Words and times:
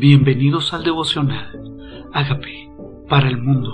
Bienvenidos 0.00 0.72
al 0.72 0.82
devocional. 0.82 2.08
Hágame 2.14 2.72
para 3.06 3.28
el 3.28 3.36
mundo. 3.36 3.68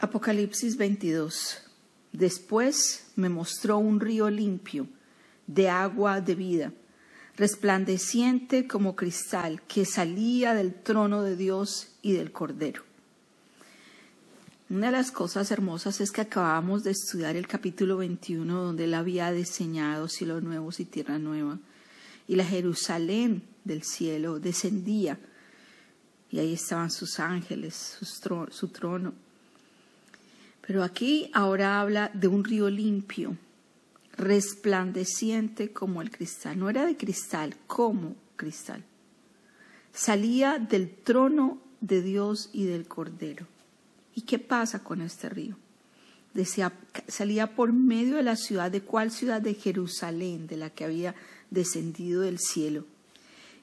Apocalipsis 0.00 0.76
22. 0.76 1.62
Después 2.10 3.12
me 3.14 3.28
mostró 3.28 3.78
un 3.78 4.00
río 4.00 4.28
limpio 4.28 4.88
de 5.46 5.68
agua 5.68 6.20
de 6.20 6.34
vida, 6.34 6.72
resplandeciente 7.36 8.66
como 8.66 8.96
cristal, 8.96 9.62
que 9.68 9.84
salía 9.84 10.54
del 10.54 10.74
trono 10.74 11.22
de 11.22 11.36
Dios 11.36 11.94
y 12.02 12.10
del 12.10 12.32
Cordero. 12.32 12.82
Una 14.68 14.86
de 14.86 14.92
las 14.92 15.12
cosas 15.12 15.52
hermosas 15.52 16.00
es 16.00 16.10
que 16.10 16.22
acabamos 16.22 16.82
de 16.82 16.90
estudiar 16.90 17.36
el 17.36 17.46
capítulo 17.46 17.98
21 17.98 18.64
donde 18.64 18.84
él 18.84 18.94
había 18.94 19.30
diseñado 19.30 20.08
cielos 20.08 20.42
nuevos 20.42 20.80
y 20.80 20.84
tierra 20.84 21.20
nueva. 21.20 21.60
Y 22.28 22.36
la 22.36 22.44
Jerusalén 22.44 23.42
del 23.64 23.82
cielo 23.82 24.38
descendía 24.38 25.18
y 26.30 26.38
ahí 26.38 26.52
estaban 26.52 26.90
sus 26.90 27.18
ángeles, 27.18 27.98
su 28.50 28.68
trono. 28.68 29.14
Pero 30.66 30.82
aquí 30.82 31.30
ahora 31.32 31.80
habla 31.80 32.10
de 32.12 32.28
un 32.28 32.44
río 32.44 32.68
limpio, 32.68 33.36
resplandeciente 34.16 35.72
como 35.72 36.02
el 36.02 36.10
cristal. 36.10 36.58
No 36.58 36.68
era 36.68 36.84
de 36.84 36.96
cristal, 36.96 37.56
como 37.66 38.14
cristal. 38.36 38.84
Salía 39.92 40.58
del 40.58 40.90
trono 40.90 41.58
de 41.80 42.02
Dios 42.02 42.50
y 42.52 42.64
del 42.64 42.86
Cordero. 42.86 43.46
¿Y 44.14 44.22
qué 44.22 44.38
pasa 44.38 44.84
con 44.84 45.00
este 45.00 45.30
río? 45.30 45.56
Decía, 46.34 46.72
salía 47.06 47.54
por 47.54 47.72
medio 47.72 48.16
de 48.16 48.22
la 48.22 48.36
ciudad, 48.36 48.70
¿de 48.70 48.82
cuál 48.82 49.10
ciudad? 49.10 49.40
De 49.40 49.54
Jerusalén, 49.54 50.46
de 50.46 50.58
la 50.58 50.70
que 50.70 50.84
había 50.84 51.14
descendido 51.50 52.22
del 52.22 52.38
cielo. 52.38 52.84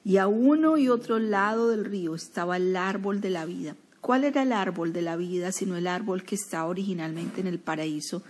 Y 0.04 0.18
a 0.18 0.28
uno 0.28 0.76
y 0.76 0.88
otro 0.88 1.18
lado 1.18 1.68
del 1.68 1.84
río 1.84 2.14
estaba 2.14 2.56
el 2.56 2.76
árbol 2.76 3.20
de 3.20 3.30
la 3.30 3.44
vida. 3.44 3.76
¿Cuál 4.00 4.22
era 4.22 4.42
el 4.42 4.52
árbol 4.52 4.92
de 4.92 5.02
la 5.02 5.16
vida 5.16 5.50
sino 5.50 5.76
el 5.76 5.88
árbol 5.88 6.22
que 6.22 6.36
estaba 6.36 6.66
originalmente 6.66 7.40
en 7.40 7.48
el 7.48 7.58
paraíso? 7.58 8.22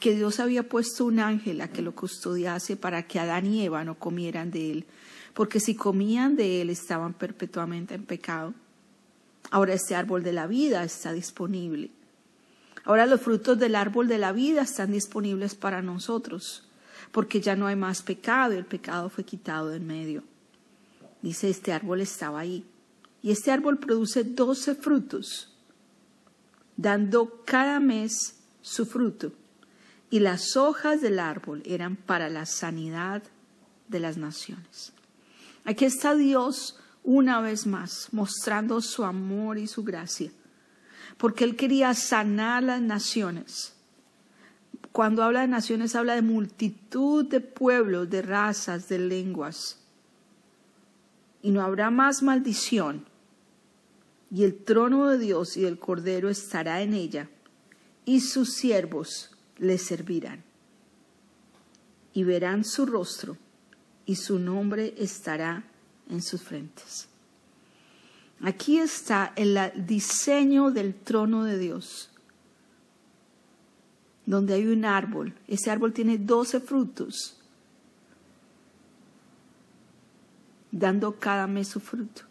Que 0.00 0.14
Dios 0.14 0.40
había 0.40 0.68
puesto 0.68 1.04
un 1.04 1.20
ángel 1.20 1.60
a 1.60 1.68
que 1.68 1.82
lo 1.82 1.94
custodiase 1.94 2.76
para 2.76 3.04
que 3.06 3.20
Adán 3.20 3.46
y 3.46 3.64
Eva 3.64 3.84
no 3.84 3.96
comieran 3.96 4.50
de 4.50 4.72
él, 4.72 4.86
porque 5.34 5.60
si 5.60 5.76
comían 5.76 6.34
de 6.34 6.62
él 6.62 6.70
estaban 6.70 7.14
perpetuamente 7.14 7.94
en 7.94 8.06
pecado. 8.06 8.54
Ahora 9.52 9.74
este 9.74 9.94
árbol 9.94 10.24
de 10.24 10.32
la 10.32 10.48
vida 10.48 10.82
está 10.82 11.12
disponible. 11.12 11.90
Ahora 12.84 13.06
los 13.06 13.20
frutos 13.20 13.58
del 13.58 13.76
árbol 13.76 14.08
de 14.08 14.18
la 14.18 14.32
vida 14.32 14.62
están 14.62 14.90
disponibles 14.90 15.54
para 15.54 15.80
nosotros, 15.82 16.66
porque 17.12 17.40
ya 17.40 17.56
no 17.56 17.66
hay 17.66 17.76
más 17.76 18.02
pecado 18.02 18.54
y 18.54 18.58
el 18.58 18.66
pecado 18.66 19.08
fue 19.08 19.24
quitado 19.24 19.68
de 19.68 19.76
en 19.76 19.86
medio. 19.86 20.22
Dice, 21.22 21.50
este 21.50 21.72
árbol 21.72 22.00
estaba 22.00 22.40
ahí. 22.40 22.64
Y 23.22 23.30
este 23.30 23.50
árbol 23.50 23.78
produce 23.78 24.24
doce 24.24 24.74
frutos, 24.74 25.54
dando 26.76 27.42
cada 27.44 27.78
mes 27.80 28.36
su 28.62 28.86
fruto. 28.86 29.32
Y 30.08 30.20
las 30.20 30.56
hojas 30.56 31.00
del 31.00 31.18
árbol 31.18 31.62
eran 31.66 31.96
para 31.96 32.30
la 32.30 32.46
sanidad 32.46 33.22
de 33.88 34.00
las 34.00 34.16
naciones. 34.16 34.92
Aquí 35.64 35.84
está 35.84 36.14
Dios 36.14 36.78
una 37.04 37.40
vez 37.40 37.66
más, 37.66 38.08
mostrando 38.12 38.80
su 38.80 39.04
amor 39.04 39.58
y 39.58 39.66
su 39.66 39.84
gracia, 39.84 40.30
porque 41.18 41.44
Él 41.44 41.56
quería 41.56 41.92
sanar 41.94 42.62
las 42.62 42.80
naciones. 42.80 43.74
Cuando 44.92 45.22
habla 45.22 45.42
de 45.42 45.48
naciones, 45.48 45.94
habla 45.94 46.14
de 46.14 46.22
multitud 46.22 47.24
de 47.24 47.40
pueblos, 47.40 48.10
de 48.10 48.22
razas, 48.22 48.88
de 48.88 48.98
lenguas. 48.98 49.78
Y 51.42 51.50
no 51.50 51.62
habrá 51.62 51.90
más 51.90 52.22
maldición. 52.22 53.06
Y 54.32 54.44
el 54.44 54.56
trono 54.56 55.08
de 55.08 55.18
Dios 55.18 55.56
y 55.56 55.62
del 55.62 55.78
Cordero 55.78 56.28
estará 56.28 56.82
en 56.82 56.94
ella, 56.94 57.28
y 58.04 58.20
sus 58.20 58.54
siervos 58.54 59.30
le 59.58 59.78
servirán. 59.78 60.42
Y 62.12 62.24
verán 62.24 62.64
su 62.64 62.86
rostro, 62.86 63.36
y 64.06 64.16
su 64.16 64.38
nombre 64.38 64.94
estará 64.98 65.64
en 66.08 66.22
sus 66.22 66.42
frentes. 66.42 67.08
Aquí 68.42 68.78
está 68.78 69.32
el 69.36 69.58
diseño 69.86 70.70
del 70.70 70.94
trono 70.94 71.44
de 71.44 71.58
Dios, 71.58 72.09
donde 74.30 74.54
hay 74.54 74.66
un 74.66 74.84
árbol. 74.84 75.34
Ese 75.48 75.70
árbol 75.70 75.92
tiene 75.92 76.18
doce 76.18 76.60
frutos, 76.60 77.36
dando 80.70 81.18
cada 81.18 81.46
mes 81.46 81.68
su 81.68 81.80
fruto. 81.80 82.22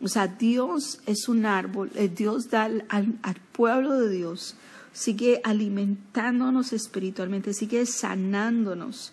O 0.00 0.08
sea, 0.08 0.26
Dios 0.26 1.00
es 1.06 1.28
un 1.28 1.46
árbol, 1.46 1.90
eh, 1.94 2.08
Dios 2.08 2.50
da 2.50 2.64
al, 2.64 3.40
pueblo 3.52 3.94
de 3.94 4.10
Dios, 4.10 4.56
sigue 4.92 5.40
alimentándonos 5.44 6.72
espiritualmente, 6.72 7.54
sigue 7.54 7.86
sanándonos 7.86 9.12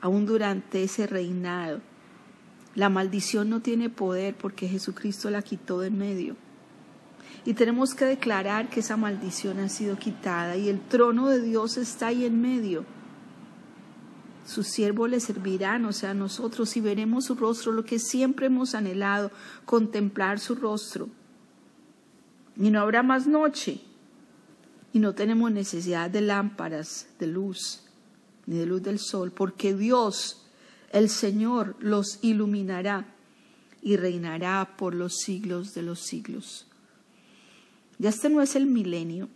aún 0.00 0.26
durante 0.26 0.82
ese 0.82 1.06
reinado 1.06 1.80
la 2.74 2.88
maldición 2.88 3.48
no 3.50 3.60
tiene 3.60 3.88
poder 3.88 4.34
porque 4.34 4.68
Jesucristo 4.68 5.30
la 5.30 5.42
quitó 5.42 5.80
de 5.80 5.88
en 5.88 5.98
medio. 5.98 6.36
Y 7.44 7.54
tenemos 7.54 7.94
que 7.94 8.04
declarar 8.04 8.70
que 8.70 8.80
esa 8.80 8.96
maldición 8.96 9.58
ha 9.58 9.68
sido 9.68 9.98
quitada 9.98 10.56
y 10.56 10.68
el 10.68 10.80
trono 10.80 11.28
de 11.28 11.42
Dios 11.42 11.76
está 11.76 12.08
ahí 12.08 12.24
en 12.24 12.40
medio. 12.40 12.84
Sus 14.46 14.68
siervos 14.68 15.08
le 15.08 15.20
servirán, 15.20 15.84
o 15.86 15.92
sea, 15.92 16.12
nosotros, 16.12 16.76
y 16.76 16.80
veremos 16.80 17.26
su 17.26 17.34
rostro, 17.34 17.72
lo 17.72 17.84
que 17.84 17.98
siempre 17.98 18.46
hemos 18.46 18.74
anhelado, 18.74 19.30
contemplar 19.64 20.38
su 20.38 20.54
rostro. 20.54 21.08
Y 22.56 22.70
no 22.70 22.80
habrá 22.80 23.02
más 23.02 23.26
noche. 23.26 23.80
Y 24.92 24.98
no 24.98 25.14
tenemos 25.14 25.50
necesidad 25.50 26.10
de 26.10 26.20
lámparas, 26.20 27.08
de 27.18 27.26
luz, 27.26 27.82
ni 28.46 28.58
de 28.58 28.66
luz 28.66 28.82
del 28.82 28.98
sol, 28.98 29.32
porque 29.32 29.74
Dios 29.74 30.44
el 30.94 31.08
Señor 31.08 31.74
los 31.80 32.20
iluminará 32.22 33.12
y 33.82 33.96
reinará 33.96 34.76
por 34.78 34.94
los 34.94 35.16
siglos 35.16 35.74
de 35.74 35.82
los 35.82 35.98
siglos. 35.98 36.68
Ya 37.98 38.10
este 38.10 38.28
no 38.28 38.42
es 38.42 38.56
el 38.56 38.66
milenio, 38.66 39.28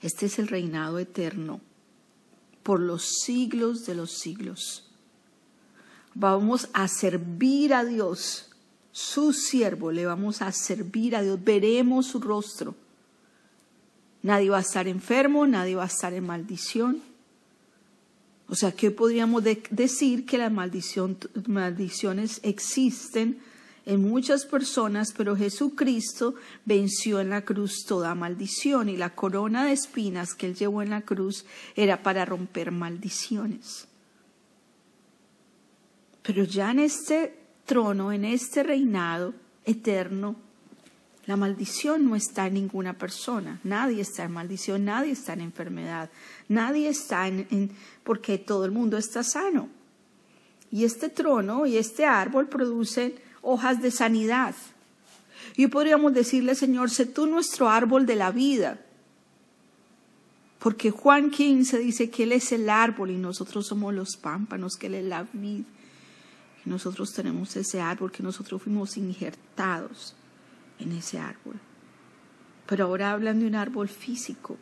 este 0.00 0.26
es 0.26 0.38
el 0.38 0.48
reinado 0.48 0.98
eterno 0.98 1.60
por 2.62 2.80
los 2.80 3.20
siglos 3.22 3.86
de 3.86 3.94
los 3.94 4.12
siglos. 4.12 4.88
Vamos 6.14 6.68
a 6.72 6.88
servir 6.88 7.74
a 7.74 7.84
Dios, 7.84 8.50
su 8.92 9.32
siervo, 9.32 9.92
le 9.92 10.06
vamos 10.06 10.42
a 10.42 10.52
servir 10.52 11.16
a 11.16 11.22
Dios, 11.22 11.42
veremos 11.42 12.06
su 12.06 12.20
rostro. 12.20 12.74
Nadie 14.22 14.50
va 14.50 14.58
a 14.58 14.62
estar 14.62 14.86
enfermo, 14.86 15.46
nadie 15.46 15.74
va 15.74 15.84
a 15.84 15.86
estar 15.86 16.12
en 16.12 16.26
maldición. 16.26 17.02
O 18.48 18.54
sea, 18.54 18.72
que 18.72 18.90
podríamos 18.90 19.42
decir 19.70 20.26
que 20.26 20.36
las 20.38 20.52
maldiciones 20.52 22.40
existen 22.42 23.40
en 23.84 24.00
muchas 24.00 24.46
personas, 24.46 25.12
pero 25.16 25.36
Jesucristo 25.36 26.34
venció 26.64 27.20
en 27.20 27.30
la 27.30 27.44
cruz 27.44 27.84
toda 27.86 28.14
maldición 28.14 28.88
y 28.88 28.96
la 28.96 29.14
corona 29.14 29.64
de 29.64 29.72
espinas 29.72 30.34
que 30.34 30.46
él 30.46 30.54
llevó 30.54 30.82
en 30.82 30.90
la 30.90 31.02
cruz 31.02 31.44
era 31.74 32.02
para 32.02 32.24
romper 32.24 32.70
maldiciones. 32.70 33.88
Pero 36.22 36.44
ya 36.44 36.70
en 36.70 36.78
este 36.78 37.36
trono, 37.66 38.12
en 38.12 38.24
este 38.24 38.62
reinado 38.62 39.34
eterno, 39.64 40.36
la 41.26 41.36
maldición 41.36 42.08
no 42.08 42.16
está 42.16 42.46
en 42.48 42.54
ninguna 42.54 42.94
persona, 42.94 43.60
nadie 43.62 44.02
está 44.02 44.24
en 44.24 44.32
maldición, 44.32 44.84
nadie 44.84 45.12
está 45.12 45.32
en 45.34 45.40
enfermedad, 45.40 46.10
nadie 46.48 46.88
está 46.88 47.28
en, 47.28 47.70
porque 48.02 48.38
todo 48.38 48.64
el 48.64 48.72
mundo 48.72 48.96
está 48.96 49.22
sano. 49.22 49.68
Y 50.70 50.84
este 50.84 51.10
trono 51.10 51.66
y 51.66 51.76
este 51.76 52.06
árbol 52.06 52.48
producen 52.48 53.14
hojas 53.42 53.82
de 53.82 53.90
sanidad. 53.90 54.54
Y 55.56 55.66
podríamos 55.66 56.14
decirle, 56.14 56.54
Señor, 56.54 56.90
sé 56.90 57.06
tú 57.06 57.26
nuestro 57.26 57.68
árbol 57.68 58.06
de 58.06 58.16
la 58.16 58.30
vida. 58.30 58.80
Porque 60.58 60.90
Juan 60.90 61.30
15 61.30 61.78
dice 61.78 62.08
que 62.08 62.22
Él 62.22 62.32
es 62.32 62.52
el 62.52 62.70
árbol 62.70 63.10
y 63.10 63.16
nosotros 63.16 63.66
somos 63.66 63.92
los 63.92 64.16
pámpanos, 64.16 64.76
que 64.76 64.86
Él 64.86 64.94
es 64.94 65.04
la 65.04 65.24
vid. 65.32 65.64
Y 66.64 66.70
nosotros 66.70 67.12
tenemos 67.12 67.56
ese 67.56 67.80
árbol 67.80 68.12
que 68.12 68.22
nosotros 68.22 68.62
fuimos 68.62 68.96
injertados 68.96 70.14
en 70.78 70.92
ese 70.92 71.18
árbol. 71.18 71.56
Pero 72.66 72.86
ahora 72.86 73.10
hablan 73.10 73.40
de 73.40 73.46
un 73.46 73.56
árbol 73.56 73.88
físico, 73.88 74.56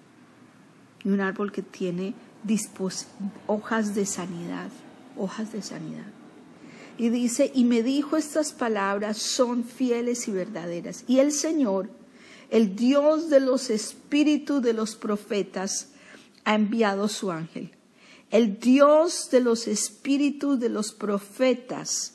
de 1.04 1.12
un 1.12 1.20
árbol 1.20 1.52
que 1.52 1.62
tiene 1.62 2.14
hojas 3.46 3.94
de 3.94 4.06
sanidad, 4.06 4.70
hojas 5.16 5.52
de 5.52 5.60
sanidad. 5.60 6.19
Y 6.98 7.08
dice, 7.08 7.50
y 7.54 7.64
me 7.64 7.82
dijo 7.82 8.16
estas 8.16 8.52
palabras 8.52 9.16
son 9.18 9.64
fieles 9.64 10.28
y 10.28 10.32
verdaderas. 10.32 11.04
Y 11.06 11.18
el 11.18 11.32
Señor, 11.32 11.90
el 12.50 12.76
Dios 12.76 13.30
de 13.30 13.40
los 13.40 13.70
espíritus 13.70 14.62
de 14.62 14.72
los 14.72 14.96
profetas, 14.96 15.88
ha 16.44 16.54
enviado 16.54 17.08
su 17.08 17.30
ángel 17.30 17.70
El 18.30 18.58
Dios 18.58 19.28
de 19.30 19.40
los 19.40 19.66
espíritus 19.68 20.58
de 20.58 20.68
los 20.68 20.92
profetas 20.92 22.14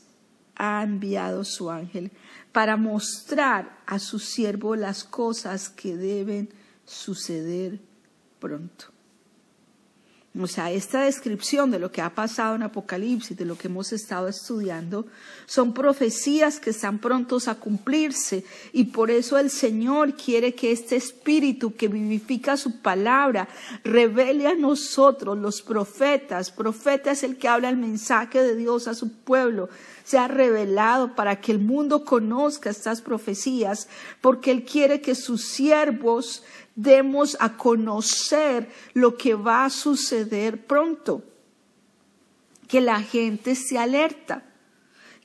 ha 0.56 0.83
enviado 0.83 1.44
su 1.44 1.69
ángel 1.69 2.12
para 2.51 2.78
mostrar 2.78 3.78
a 3.86 4.00
su 4.00 4.19
siervo 4.19 4.75
las 4.78 5.04
cosas 5.04 5.69
que 5.69 5.98
deben 5.98 6.50
suceder 6.86 7.81
pronto. 8.39 8.94
O 10.38 10.48
sea, 10.48 10.70
esta 10.70 11.02
descripción 11.02 11.72
de 11.72 11.80
lo 11.80 11.92
que 11.92 12.02
ha 12.02 12.14
pasado 12.14 12.56
en 12.56 12.64
Apocalipsis, 12.64 13.38
de 13.38 13.46
lo 13.46 13.58
que 13.58 13.70
hemos 13.70 13.94
estado 13.94 14.28
estudiando, 14.28 15.06
son 15.46 15.74
profecías 15.74 16.60
que 16.60 16.72
están 16.72 17.00
prontos 17.00 17.48
a 17.48 17.56
cumplirse 17.56 18.44
y 18.74 18.86
por 18.86 19.12
eso 19.12 19.38
el 19.38 19.50
Señor 19.50 20.16
quiere 20.16 20.54
que 20.54 20.74
este 20.74 20.98
espíritu 20.98 21.76
que 21.76 21.88
vivifica 21.88 22.58
su 22.58 22.82
palabra 22.82 23.48
revele 23.86 24.48
a 24.48 24.56
nosotros, 24.56 25.38
los 25.38 25.62
profetas. 25.62 26.52
Profeta 26.52 27.12
es 27.12 27.24
el 27.24 27.38
que 27.38 27.48
habla 27.48 27.70
el 27.70 27.78
mensaje 27.78 28.42
de 28.42 28.56
Dios 28.58 28.90
a 28.90 28.94
su 28.94 29.14
pueblo, 29.14 29.70
se 30.06 30.19
ha 30.19 30.28
revelado 30.28 31.16
para 31.16 31.42
que 31.42 31.52
el 31.52 31.60
mundo 31.60 32.06
conozca 32.06 32.69
estas 32.69 33.02
profecías, 33.02 33.90
porque 34.22 34.52
Él 34.52 34.63
quiere 34.63 35.02
que 35.02 35.16
sus 35.16 35.46
siervos 35.46 36.44
demos 36.75 37.36
a 37.40 37.57
conocer 37.57 38.69
lo 38.94 39.18
que 39.18 39.34
va 39.34 39.66
a 39.66 39.72
suceder 39.72 40.68
pronto. 40.68 41.24
Que 42.68 42.81
la 42.81 43.02
gente 43.02 43.56
se 43.56 43.80
alerta. 43.80 44.44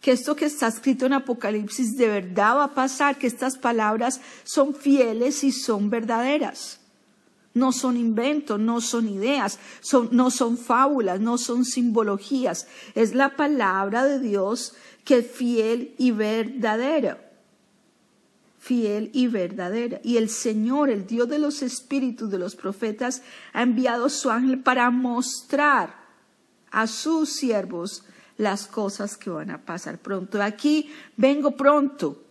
Que 0.01 0.13
esto 0.13 0.35
que 0.35 0.47
está 0.47 0.69
escrito 0.69 1.05
en 1.05 1.13
Apocalipsis 1.13 1.99
de 1.99 2.09
verdad 2.09 2.57
va 2.57 2.65
a 2.65 2.75
pasar, 2.75 3.19
que 3.19 3.27
estas 3.27 3.59
palabras 3.59 4.23
son 4.45 4.75
fieles 4.75 5.45
y 5.45 5.53
son 5.53 5.91
verdaderas. 5.91 6.80
No 7.53 7.73
son 7.73 7.97
inventos, 7.97 8.61
no 8.61 8.81
son 8.81 9.09
ideas, 9.09 9.59
son, 9.81 10.09
no 10.13 10.31
son 10.31 10.57
fábulas, 10.57 11.21
no 11.21 11.37
son 11.37 11.65
simbologías. 11.65 12.69
Es 12.95 13.15
la 13.15 13.37
palabra 13.37 14.05
de 14.05 14.21
Dios 14.21 14.75
que 15.05 15.19
es 15.19 15.31
fiel 15.31 15.95
y 15.99 16.13
verdadera 16.13 17.31
fiel 18.61 19.11
y 19.15 19.27
verdadera. 19.27 20.01
Y 20.05 20.19
el 20.19 20.29
Señor, 20.29 20.91
el 20.91 21.07
Dios 21.07 21.29
de 21.29 21.39
los 21.39 21.63
espíritus 21.63 22.31
de 22.31 22.39
los 22.39 22.55
profetas, 22.55 23.23
ha 23.55 23.63
enviado 23.63 24.09
su 24.11 24.31
ángel 24.31 24.61
para 24.61 24.91
mostrar 24.91 25.95
a 26.71 26.87
sus 26.87 27.31
siervos 27.31 28.05
las 28.37 28.67
cosas 28.67 29.17
que 29.17 29.31
van 29.31 29.51
a 29.51 29.65
pasar 29.65 29.99
pronto. 29.99 30.41
Aquí 30.43 30.93
vengo 31.17 31.57
pronto. 31.57 32.23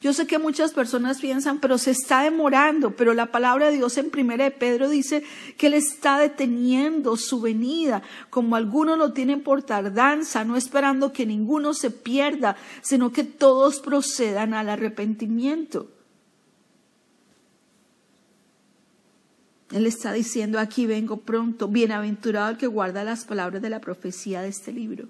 Yo 0.00 0.12
sé 0.12 0.26
que 0.26 0.38
muchas 0.38 0.72
personas 0.72 1.20
piensan, 1.20 1.58
pero 1.58 1.78
se 1.78 1.90
está 1.90 2.22
demorando, 2.22 2.94
pero 2.94 3.14
la 3.14 3.32
palabra 3.32 3.70
de 3.70 3.76
Dios 3.76 3.96
en 3.96 4.10
primera 4.10 4.44
de 4.44 4.50
Pedro 4.50 4.90
dice 4.90 5.24
que 5.56 5.68
Él 5.68 5.74
está 5.74 6.18
deteniendo 6.18 7.16
su 7.16 7.40
venida, 7.40 8.02
como 8.28 8.56
algunos 8.56 8.98
lo 8.98 9.12
tienen 9.12 9.42
por 9.42 9.62
tardanza, 9.62 10.44
no 10.44 10.56
esperando 10.56 11.12
que 11.12 11.24
ninguno 11.24 11.72
se 11.72 11.90
pierda, 11.90 12.56
sino 12.82 13.10
que 13.10 13.24
todos 13.24 13.80
procedan 13.80 14.52
al 14.52 14.68
arrepentimiento. 14.68 15.88
Él 19.72 19.86
está 19.86 20.12
diciendo, 20.12 20.60
aquí 20.60 20.86
vengo 20.86 21.16
pronto, 21.18 21.68
bienaventurado 21.68 22.50
el 22.50 22.56
que 22.56 22.66
guarda 22.66 23.02
las 23.02 23.24
palabras 23.24 23.62
de 23.62 23.70
la 23.70 23.80
profecía 23.80 24.42
de 24.42 24.48
este 24.48 24.72
libro. 24.72 25.08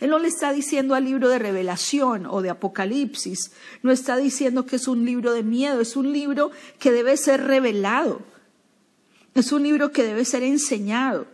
Él 0.00 0.10
no 0.10 0.18
le 0.18 0.28
está 0.28 0.52
diciendo 0.52 0.94
al 0.94 1.04
libro 1.04 1.28
de 1.28 1.38
revelación 1.38 2.26
o 2.26 2.42
de 2.42 2.50
apocalipsis, 2.50 3.52
no 3.82 3.92
está 3.92 4.16
diciendo 4.16 4.66
que 4.66 4.76
es 4.76 4.88
un 4.88 5.04
libro 5.04 5.32
de 5.32 5.42
miedo, 5.42 5.80
es 5.80 5.96
un 5.96 6.12
libro 6.12 6.50
que 6.78 6.90
debe 6.90 7.16
ser 7.16 7.44
revelado, 7.44 8.22
es 9.34 9.52
un 9.52 9.62
libro 9.62 9.92
que 9.92 10.02
debe 10.02 10.24
ser 10.24 10.42
enseñado. 10.42 11.26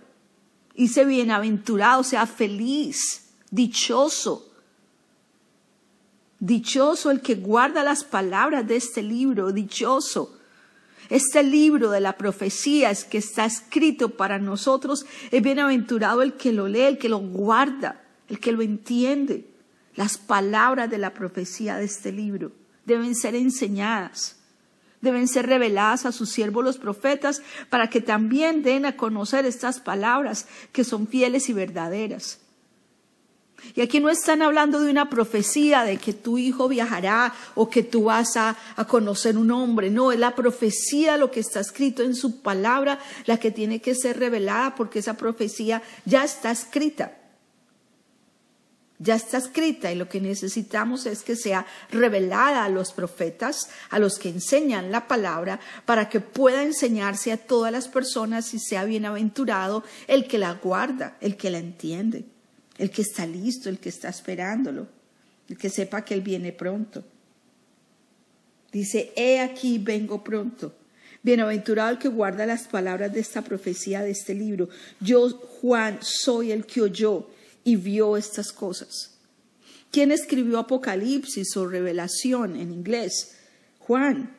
Dice 0.74 1.04
bienaventurado, 1.04 2.02
sea 2.02 2.26
feliz, 2.26 3.32
dichoso. 3.50 4.46
Dichoso 6.38 7.10
el 7.10 7.20
que 7.20 7.34
guarda 7.34 7.82
las 7.82 8.04
palabras 8.04 8.66
de 8.66 8.76
este 8.76 9.02
libro, 9.02 9.52
dichoso. 9.52 10.38
Este 11.10 11.42
libro 11.42 11.90
de 11.90 12.00
la 12.00 12.16
profecía 12.16 12.90
es 12.90 13.04
que 13.04 13.18
está 13.18 13.44
escrito 13.44 14.10
para 14.10 14.38
nosotros. 14.38 15.04
Es 15.30 15.42
bienaventurado 15.42 16.22
el 16.22 16.34
que 16.34 16.52
lo 16.52 16.68
lee, 16.68 16.82
el 16.82 16.98
que 16.98 17.10
lo 17.10 17.18
guarda 17.18 18.00
el 18.30 18.38
que 18.38 18.52
lo 18.52 18.62
entiende. 18.62 19.44
Las 19.96 20.16
palabras 20.16 20.88
de 20.88 20.98
la 20.98 21.12
profecía 21.12 21.76
de 21.76 21.84
este 21.84 22.12
libro 22.12 22.52
deben 22.86 23.14
ser 23.14 23.34
enseñadas, 23.34 24.36
deben 25.00 25.28
ser 25.28 25.46
reveladas 25.46 26.06
a 26.06 26.12
sus 26.12 26.30
siervos 26.30 26.64
los 26.64 26.78
profetas 26.78 27.42
para 27.68 27.90
que 27.90 28.00
también 28.00 28.62
den 28.62 28.86
a 28.86 28.96
conocer 28.96 29.44
estas 29.44 29.80
palabras 29.80 30.46
que 30.72 30.84
son 30.84 31.08
fieles 31.08 31.48
y 31.48 31.52
verdaderas. 31.52 32.38
Y 33.74 33.82
aquí 33.82 34.00
no 34.00 34.08
están 34.08 34.40
hablando 34.40 34.80
de 34.80 34.90
una 34.90 35.10
profecía 35.10 35.82
de 35.82 35.98
que 35.98 36.14
tu 36.14 36.38
hijo 36.38 36.66
viajará 36.66 37.34
o 37.54 37.68
que 37.68 37.82
tú 37.82 38.04
vas 38.04 38.38
a, 38.38 38.56
conocer 38.88 39.36
un 39.36 39.50
hombre. 39.50 39.90
No, 39.90 40.12
es 40.12 40.18
la 40.18 40.34
profecía, 40.34 41.18
lo 41.18 41.30
que 41.30 41.40
está 41.40 41.60
escrito 41.60 42.02
en 42.02 42.14
su 42.14 42.40
palabra, 42.40 43.00
la 43.26 43.36
que 43.36 43.50
tiene 43.50 43.82
que 43.82 43.94
ser 43.94 44.18
revelada 44.18 44.74
porque 44.76 45.00
esa 45.00 45.14
profecía 45.14 45.82
ya 46.06 46.24
está 46.24 46.50
escrita 46.50 47.19
ya 49.02 49.14
está 49.14 49.38
escrita 49.38 49.90
y 49.90 49.96
lo 49.96 50.10
que 50.10 50.20
necesitamos 50.20 51.06
es 51.06 51.22
que 51.22 51.34
sea 51.34 51.66
revelada 51.90 52.66
a 52.66 52.68
los 52.68 52.92
profetas, 52.92 53.70
a 53.88 53.98
los 53.98 54.18
que 54.18 54.28
enseñan 54.28 54.92
la 54.92 55.08
palabra, 55.08 55.58
para 55.86 56.10
que 56.10 56.20
pueda 56.20 56.62
enseñarse 56.62 57.32
a 57.32 57.38
todas 57.38 57.72
las 57.72 57.88
personas 57.88 58.52
y 58.52 58.58
sea 58.58 58.84
bienaventurado 58.84 59.82
el 60.06 60.28
que 60.28 60.36
la 60.36 60.52
guarda, 60.52 61.16
el 61.22 61.38
que 61.38 61.50
la 61.50 61.58
entiende, 61.58 62.26
el 62.76 62.90
que 62.90 63.00
está 63.00 63.26
listo, 63.26 63.70
el 63.70 63.78
que 63.78 63.88
está 63.88 64.10
esperándolo, 64.10 64.86
el 65.48 65.56
que 65.56 65.70
sepa 65.70 66.04
que 66.04 66.12
Él 66.12 66.20
viene 66.20 66.52
pronto. 66.52 67.02
Dice, 68.70 69.14
he 69.16 69.40
aquí 69.40 69.78
vengo 69.78 70.22
pronto. 70.22 70.74
Bienaventurado 71.22 71.90
el 71.90 71.98
que 71.98 72.08
guarda 72.08 72.44
las 72.44 72.68
palabras 72.68 73.12
de 73.12 73.20
esta 73.20 73.40
profecía 73.40 74.02
de 74.02 74.10
este 74.10 74.34
libro. 74.34 74.68
Yo, 75.00 75.30
Juan, 75.30 75.98
soy 76.02 76.52
el 76.52 76.66
que 76.66 76.82
oyó 76.82 77.26
y 77.64 77.76
vio 77.76 78.16
estas 78.16 78.52
cosas. 78.52 79.18
¿Quién 79.90 80.12
escribió 80.12 80.58
Apocalipsis 80.58 81.56
o 81.56 81.66
Revelación 81.66 82.56
en 82.56 82.72
inglés? 82.72 83.36
Juan. 83.80 84.36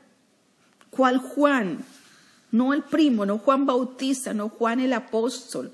¿Cuál 0.89 1.17
Juan? 1.17 1.83
No 2.51 2.73
el 2.73 2.83
primo, 2.83 3.25
no 3.25 3.37
Juan 3.37 3.65
Bautista, 3.65 4.33
no 4.33 4.49
Juan 4.49 4.79
el 4.79 4.93
apóstol. 4.93 5.73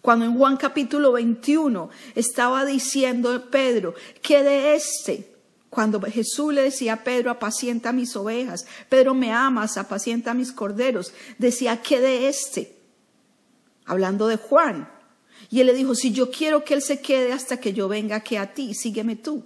Cuando 0.00 0.24
en 0.24 0.36
Juan 0.36 0.56
capítulo 0.56 1.12
21 1.12 1.90
estaba 2.16 2.64
diciendo 2.64 3.50
Pedro, 3.50 3.94
que 4.20 4.42
de 4.42 4.74
este, 4.74 5.32
cuando 5.70 6.00
Jesús 6.00 6.52
le 6.52 6.62
decía 6.62 6.94
a 6.94 7.04
Pedro, 7.04 7.30
apacienta 7.30 7.92
mis 7.92 8.14
ovejas, 8.16 8.66
Pedro 8.88 9.14
me 9.14 9.32
amas, 9.32 9.78
apacienta 9.78 10.34
mis 10.34 10.50
corderos, 10.52 11.12
decía, 11.38 11.82
que 11.82 12.00
de 12.00 12.28
este, 12.28 12.76
hablando 13.84 14.26
de 14.26 14.36
Juan, 14.36 14.88
y 15.50 15.60
él 15.60 15.66
le 15.66 15.74
dijo, 15.74 15.94
si 15.94 16.12
yo 16.12 16.30
quiero 16.30 16.64
que 16.64 16.74
él 16.74 16.82
se 16.82 17.00
quede 17.00 17.32
hasta 17.32 17.58
que 17.58 17.72
yo 17.72 17.88
venga 17.88 18.20
que 18.20 18.38
a 18.38 18.54
ti, 18.54 18.74
sígueme 18.74 19.16
tú. 19.16 19.44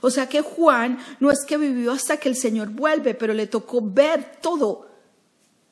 O 0.00 0.10
sea 0.10 0.28
que 0.28 0.42
Juan 0.42 0.98
no 1.20 1.30
es 1.30 1.44
que 1.46 1.56
vivió 1.56 1.92
hasta 1.92 2.18
que 2.18 2.28
el 2.28 2.36
Señor 2.36 2.68
vuelve, 2.70 3.14
pero 3.14 3.34
le 3.34 3.46
tocó 3.46 3.80
ver 3.82 4.38
todo 4.40 4.88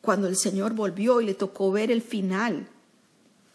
cuando 0.01 0.29
el 0.29 0.37
Señor 0.37 0.75
volvió 0.75 1.21
y 1.21 1.27
le 1.27 1.35
tocó 1.35 1.71
ver 1.71 1.91
el 1.91 2.03
final. 2.03 2.69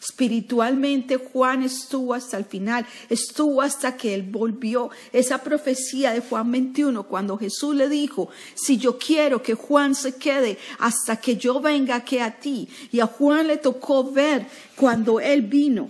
Espiritualmente 0.02 1.18
Juan 1.18 1.62
estuvo 1.62 2.16
hasta 2.16 2.36
el 2.36 2.46
final, 2.46 2.88
estuvo 3.08 3.62
hasta 3.62 3.98
que 3.98 4.16
él 4.16 4.24
volvió. 4.24 4.90
Esa 5.14 5.44
profecía 5.44 6.12
de 6.12 6.22
Juan 6.22 6.52
21, 6.52 7.04
cuando 7.04 7.38
Jesús 7.38 7.76
le 7.76 7.88
dijo, 7.88 8.30
si 8.56 8.78
yo 8.78 8.98
quiero 8.98 9.44
que 9.44 9.54
Juan 9.54 9.94
se 9.94 10.16
quede 10.16 10.58
hasta 10.80 11.18
que 11.18 11.38
yo 11.38 11.62
venga 11.62 12.04
que 12.04 12.20
a 12.22 12.40
ti, 12.40 12.68
y 12.92 13.00
a 13.00 13.06
Juan 13.06 13.46
le 13.46 13.58
tocó 13.58 14.12
ver 14.12 14.48
cuando 14.76 15.20
él 15.20 15.44
vino, 15.44 15.86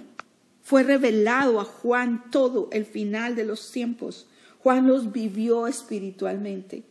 fue 0.61 0.83
revelado 0.83 1.61
a 1.61 1.63
Juan 1.63 2.29
todo 2.31 2.67
el 2.73 2.85
final 2.85 3.35
de 3.35 3.45
los 3.45 3.71
tiempos. 3.71 4.27
Juan 4.59 4.87
los 4.87 5.13
vivió 5.13 5.67
espiritualmente. 5.67 6.83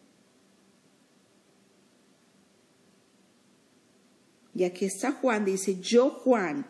Y 4.54 4.64
aquí 4.64 4.86
está 4.86 5.12
Juan, 5.12 5.44
dice, 5.44 5.78
yo 5.80 6.10
Juan, 6.10 6.66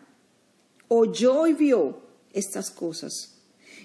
oyó 0.93 1.47
y 1.47 1.53
vio 1.53 2.01
estas 2.33 2.69
cosas. 2.69 3.37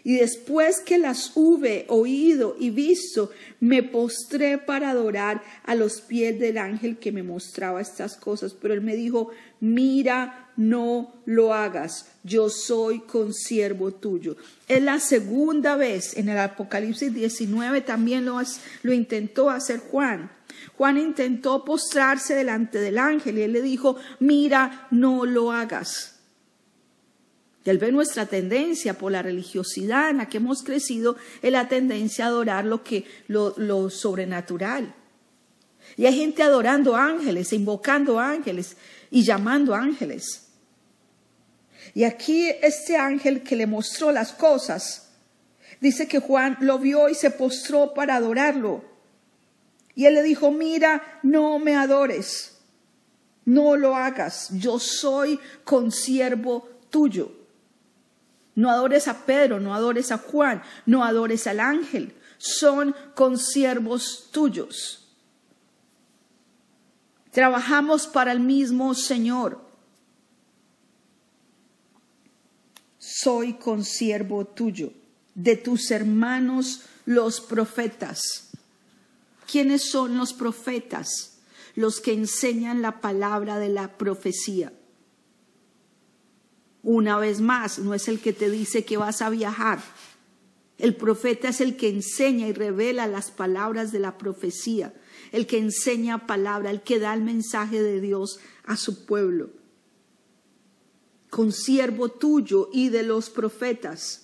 Y 0.03 0.17
después 0.17 0.81
que 0.81 0.99
las 0.99 1.33
hube 1.37 1.85
oído 1.89 2.57
y 2.59 2.71
visto, 2.71 3.31
me 3.61 3.85
postré 3.85 4.59
para 4.59 4.91
adorar 4.91 5.43
a 5.65 5.77
los 5.77 6.01
pies 6.01 6.39
del 6.41 6.59
ángel 6.59 6.99
que 6.99 7.13
me 7.13 7.23
mostraba 7.23 7.81
estas 7.81 8.17
cosas. 8.17 8.55
Pero 8.55 8.75
él 8.75 8.81
me 8.81 8.97
dijo, 8.97 9.31
mira, 9.61 10.51
no 10.57 11.15
lo 11.27 11.55
hagas, 11.55 12.07
yo 12.25 12.49
soy 12.51 13.01
consiervo 13.01 13.93
tuyo. 13.93 14.37
Es 14.67 14.83
la 14.83 14.99
segunda 14.99 15.77
vez 15.77 16.17
en 16.17 16.29
el 16.29 16.39
Apocalipsis 16.39 17.15
19 17.15 17.83
también 17.83 18.25
lo, 18.25 18.41
lo 18.83 18.93
intentó 18.93 19.51
hacer 19.51 19.79
Juan. 19.79 20.33
Juan 20.77 20.99
intentó 20.99 21.65
postrarse 21.65 22.35
delante 22.35 22.79
del 22.81 22.99
ángel 22.99 23.39
y 23.39 23.43
él 23.43 23.53
le 23.53 23.63
dijo, 23.63 23.97
mira, 24.19 24.89
no 24.91 25.25
lo 25.25 25.53
hagas. 25.53 26.16
Y 27.67 27.71
él 27.71 27.79
ve 27.79 27.91
nuestra 27.91 28.27
tendencia 28.27 28.97
por 28.97 29.11
la 29.11 29.23
religiosidad 29.23 30.11
en 30.11 30.19
la 30.19 30.29
que 30.29 30.37
hemos 30.37 30.63
crecido, 30.63 31.17
en 31.43 31.53
la 31.53 31.67
tendencia 31.67 32.25
a 32.25 32.29
adorar 32.29 32.65
lo, 32.65 32.85
que, 32.85 33.05
lo, 33.27 33.55
lo 33.57 33.91
sobrenatural. 33.91 34.95
Y 35.97 36.07
hay 36.07 36.15
gente 36.17 36.45
adorando 36.45 36.95
ángeles, 36.95 37.53
invocando 37.53 38.21
ángeles 38.21 38.77
y 39.11 39.25
llamando 39.25 39.75
ángeles. 39.75 40.47
Y 41.93 42.05
aquí 42.05 42.49
este 42.63 42.97
ángel 42.97 43.43
que 43.43 43.57
le 43.57 43.67
mostró 43.67 44.13
las 44.13 44.33
cosas, 44.33 45.09
dice 45.81 46.07
que 46.07 46.21
Juan 46.21 46.57
lo 46.61 46.79
vio 46.79 47.09
y 47.09 47.17
se 47.17 47.33
postró 47.33 47.95
para 47.95 48.15
adorarlo. 48.15 48.85
Y 49.97 50.05
él 50.05 50.15
le 50.15 50.23
dijo, 50.23 50.53
mira, 50.53 51.21
no 51.25 51.59
me 51.59 51.75
adores, 51.75 52.59
no 53.45 53.75
lo 53.75 53.97
hagas, 53.97 54.51
yo 54.53 54.79
soy 54.79 55.41
consiervo 55.65 56.69
tuyo. 56.91 57.36
No 58.57 58.71
adores 58.71 59.07
a 59.07 59.27
Pedro, 59.27 59.61
no 59.61 59.75
adores 59.75 60.11
a 60.11 60.19
Juan, 60.19 60.63
no 60.87 61.05
adores 61.05 61.47
al 61.47 61.61
ángel, 61.61 62.15
son 62.39 62.97
consiervos 63.15 64.31
tuyos. 64.33 65.07
Trabajamos 67.31 68.07
para 68.07 68.33
el 68.33 68.41
mismo 68.41 68.95
Señor. 68.95 69.61
Soy 72.99 73.55
consiervo 73.59 74.47
tuyo, 74.47 74.93
de 75.35 75.57
tus 75.57 75.91
hermanos 75.91 76.81
los 77.05 77.43
profetas. 77.43 78.51
¿Quiénes 79.51 79.91
son 79.91 80.17
los 80.17 80.33
profetas? 80.33 81.39
Los 81.75 82.01
que 82.01 82.15
enseñan 82.15 82.81
la 82.81 83.03
palabra 83.03 83.59
de 83.59 83.69
la 83.69 83.99
profecía. 83.99 84.73
Una 86.87 87.19
vez 87.19 87.41
más, 87.41 87.79
no 87.79 87.95
es 87.95 88.07
el 88.07 88.21
que 88.21 88.33
te 88.33 88.49
dice 88.49 88.85
que 88.85 88.97
vas 88.97 89.21
a 89.21 89.29
viajar. 89.29 89.81
El 90.79 90.95
profeta 90.95 91.49
es 91.49 91.61
el 91.61 91.77
que 91.77 91.89
enseña 91.89 92.47
y 92.47 92.53
revela 92.53 93.07
las 93.07 93.31
palabras 93.31 93.93
de 93.93 93.99
la 93.99 94.17
profecía 94.17 94.95
el 95.33 95.47
que 95.47 95.59
enseña 95.59 96.27
palabra, 96.27 96.71
el 96.71 96.83
que 96.83 96.99
da 96.99 97.15
el 97.15 97.23
mensaje 97.23 97.83
de 97.83 98.01
Dios 98.01 98.39
a 98.65 98.77
su 98.77 99.05
pueblo. 99.05 99.51
Consiervo 101.31 102.09
tuyo 102.09 102.71
y 102.73 102.89
de 102.89 103.03
los 103.03 103.31
profetas 103.31 104.23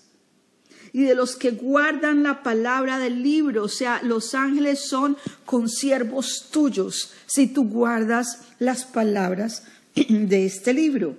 y 0.95 1.03
de 1.03 1.15
los 1.15 1.37
que 1.37 1.53
guardan 1.53 2.23
la 2.23 2.43
palabra 2.43 2.99
del 2.99 3.23
libro, 3.23 3.65
o 3.65 3.69
sea, 3.69 4.03
los 4.03 4.35
ángeles 4.35 4.81
son 4.89 5.17
consiervos 5.47 6.49
tuyos 6.51 7.13
si 7.27 7.47
tú 7.47 7.69
guardas 7.69 8.43
las 8.59 8.85
palabras 8.85 9.65
de 9.95 10.47
este 10.47 10.73
libro. 10.75 11.17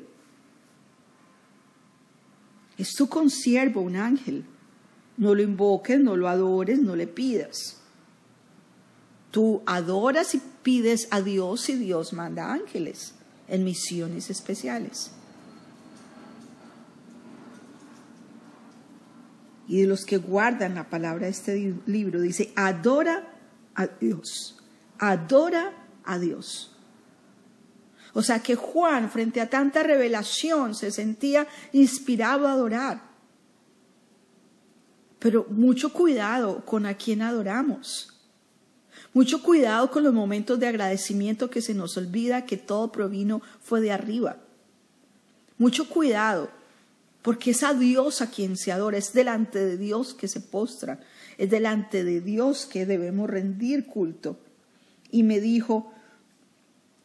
Es 2.78 2.94
tu 2.96 3.08
consiervo 3.08 3.82
un 3.82 3.96
ángel. 3.96 4.46
No 5.18 5.36
lo 5.36 5.44
invoques, 5.44 6.00
no 6.00 6.18
lo 6.18 6.28
adores, 6.28 6.80
no 6.80 6.96
le 6.96 7.08
pidas. 7.08 7.78
Tú 9.32 9.62
adoras 9.66 10.36
y 10.36 10.42
pides 10.64 11.08
a 11.12 11.22
Dios 11.22 11.70
y 11.70 11.76
Dios 11.76 12.14
manda 12.14 12.54
ángeles 12.54 13.16
en 13.48 13.64
misiones 13.64 14.30
especiales. 14.30 15.12
Y 19.68 19.82
de 19.82 19.88
los 19.88 20.06
que 20.06 20.18
guardan 20.18 20.76
la 20.76 20.90
palabra 20.90 21.26
de 21.26 21.32
este 21.32 21.76
libro, 21.86 22.22
dice, 22.22 22.52
adora 22.56 23.34
a 23.76 23.88
Dios, 23.88 24.58
adora 25.00 25.74
a 26.04 26.20
Dios. 26.20 26.73
O 28.14 28.22
sea 28.22 28.40
que 28.40 28.56
Juan, 28.56 29.10
frente 29.10 29.42
a 29.42 29.50
tanta 29.50 29.82
revelación, 29.84 30.76
se 30.76 30.92
sentía 30.92 31.48
inspirado 31.72 32.48
a 32.48 32.54
adorar. 32.54 33.02
Pero 35.20 35.48
mucho 35.50 35.92
cuidado 35.92 36.64
con 36.66 36.86
a 36.86 36.96
quien 36.96 37.22
adoramos. 37.22 38.10
Mucho 39.14 39.42
cuidado 39.42 39.90
con 39.90 40.04
los 40.04 40.14
momentos 40.14 40.60
de 40.60 40.68
agradecimiento 40.68 41.50
que 41.50 41.62
se 41.62 41.74
nos 41.74 41.98
olvida 41.98 42.46
que 42.46 42.58
todo 42.58 42.92
provino 42.92 43.42
fue 43.62 43.80
de 43.80 43.92
arriba. 43.92 44.38
Mucho 45.58 45.88
cuidado, 45.88 46.50
porque 47.22 47.52
es 47.52 47.64
a 47.64 47.74
Dios 47.74 48.22
a 48.22 48.30
quien 48.30 48.58
se 48.58 48.72
adora, 48.72 48.98
es 48.98 49.14
delante 49.14 49.64
de 49.64 49.78
Dios 49.78 50.14
que 50.14 50.28
se 50.28 50.42
postra, 50.42 51.00
es 51.38 51.50
delante 51.50 52.04
de 52.04 52.22
Dios 52.22 52.66
que 52.66 52.86
debemos 52.86 53.30
rendir 53.30 53.86
culto. 53.86 54.38
Y 55.12 55.24
me 55.24 55.40
dijo, 55.40 55.93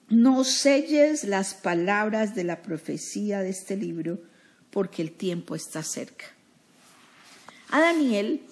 no 0.09 0.45
selles 0.45 1.25
las 1.25 1.55
palabras 1.55 2.35
de 2.35 2.45
la 2.45 2.63
profecía 2.63 3.41
de 3.41 3.51
este 3.51 3.77
libro, 3.77 4.21
porque 4.71 5.03
el 5.03 5.13
tiempo 5.13 5.55
está 5.55 5.83
cerca. 5.83 6.27
A 7.71 7.81
Daniel 7.81 8.43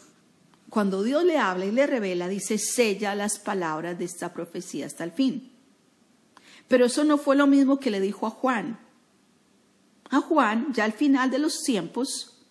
cuando 0.68 1.02
Dios 1.02 1.24
le 1.24 1.38
habla 1.38 1.64
y 1.64 1.70
le 1.70 1.86
revela, 1.86 2.28
dice, 2.28 2.58
sella 2.58 3.14
las 3.14 3.38
palabras 3.38 3.98
de 3.98 4.04
esta 4.04 4.32
profecía 4.32 4.86
hasta 4.86 5.04
el 5.04 5.12
fin. 5.12 5.52
Pero 6.68 6.86
eso 6.86 7.04
no 7.04 7.18
fue 7.18 7.36
lo 7.36 7.46
mismo 7.46 7.78
que 7.78 7.90
le 7.90 8.00
dijo 8.00 8.26
a 8.26 8.30
Juan. 8.30 8.78
A 10.10 10.20
Juan, 10.20 10.72
ya 10.72 10.84
al 10.84 10.92
final 10.92 11.30
de 11.30 11.38
los 11.38 11.62
tiempos, 11.62 12.42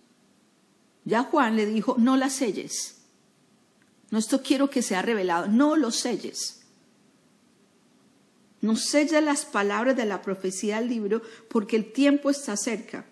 ya 1.03 1.24
Juan 1.24 1.55
le 1.55 1.65
dijo, 1.65 1.97
no 1.97 2.15
las 2.15 2.33
selles. 2.33 3.01
No 4.12 4.17
esto 4.17 4.41
quiero 4.41 4.69
que 4.69 4.81
sea 4.81 5.01
revelado, 5.01 5.47
no 5.47 5.75
lo 5.75 5.91
selles. 5.91 6.64
No 8.65 8.75
sella 8.75 9.22
las 9.22 9.45
palabras 9.45 9.95
de 9.95 10.05
la 10.05 10.22
profecía 10.22 10.79
del 10.79 10.89
libro 10.89 11.22
porque 11.50 11.75
el 11.75 11.91
tiempo 11.91 12.29
está 12.29 12.57
cerca. 12.57 13.05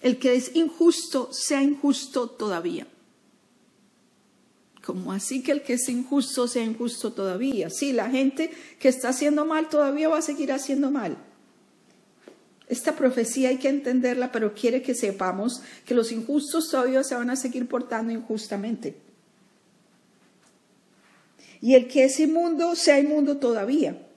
El 0.00 0.18
que 0.18 0.34
es 0.34 0.56
injusto 0.56 1.32
sea 1.32 1.62
injusto 1.62 2.28
todavía 2.28 2.86
como 4.88 5.12
así 5.12 5.42
que 5.42 5.52
el 5.52 5.60
que 5.60 5.74
es 5.74 5.86
injusto 5.90 6.48
sea 6.48 6.64
injusto 6.64 7.12
todavía. 7.12 7.68
Sí, 7.68 7.92
la 7.92 8.08
gente 8.08 8.50
que 8.78 8.88
está 8.88 9.10
haciendo 9.10 9.44
mal 9.44 9.68
todavía 9.68 10.08
va 10.08 10.16
a 10.16 10.22
seguir 10.22 10.50
haciendo 10.50 10.90
mal. 10.90 11.18
Esta 12.68 12.96
profecía 12.96 13.50
hay 13.50 13.58
que 13.58 13.68
entenderla, 13.68 14.32
pero 14.32 14.54
quiere 14.54 14.80
que 14.80 14.94
sepamos 14.94 15.60
que 15.84 15.92
los 15.92 16.10
injustos 16.10 16.70
todavía 16.70 17.04
se 17.04 17.14
van 17.14 17.28
a 17.28 17.36
seguir 17.36 17.68
portando 17.68 18.14
injustamente. 18.14 18.96
Y 21.60 21.74
el 21.74 21.86
que 21.86 22.04
es 22.04 22.18
inmundo 22.18 22.74
sea 22.74 22.98
inmundo 22.98 23.36
todavía. 23.36 24.07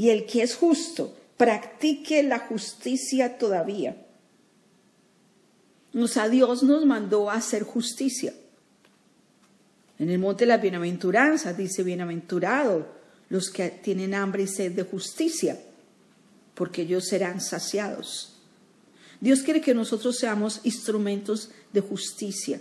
Y 0.00 0.08
el 0.08 0.24
que 0.24 0.42
es 0.42 0.56
justo 0.56 1.14
practique 1.36 2.22
la 2.22 2.38
justicia 2.38 3.36
todavía. 3.36 4.06
O 5.94 6.08
sea, 6.08 6.30
Dios 6.30 6.62
nos 6.62 6.86
mandó 6.86 7.28
a 7.28 7.34
hacer 7.34 7.64
justicia. 7.64 8.32
En 9.98 10.08
el 10.08 10.18
monte 10.18 10.46
de 10.46 10.48
las 10.48 10.62
bienaventuranzas 10.62 11.54
dice, 11.54 11.82
bienaventurado 11.82 12.86
los 13.28 13.50
que 13.50 13.68
tienen 13.68 14.14
hambre 14.14 14.44
y 14.44 14.46
sed 14.46 14.72
de 14.72 14.84
justicia, 14.84 15.60
porque 16.54 16.80
ellos 16.80 17.06
serán 17.06 17.42
saciados. 17.42 18.38
Dios 19.20 19.42
quiere 19.42 19.60
que 19.60 19.74
nosotros 19.74 20.16
seamos 20.16 20.62
instrumentos 20.64 21.50
de 21.74 21.82
justicia. 21.82 22.58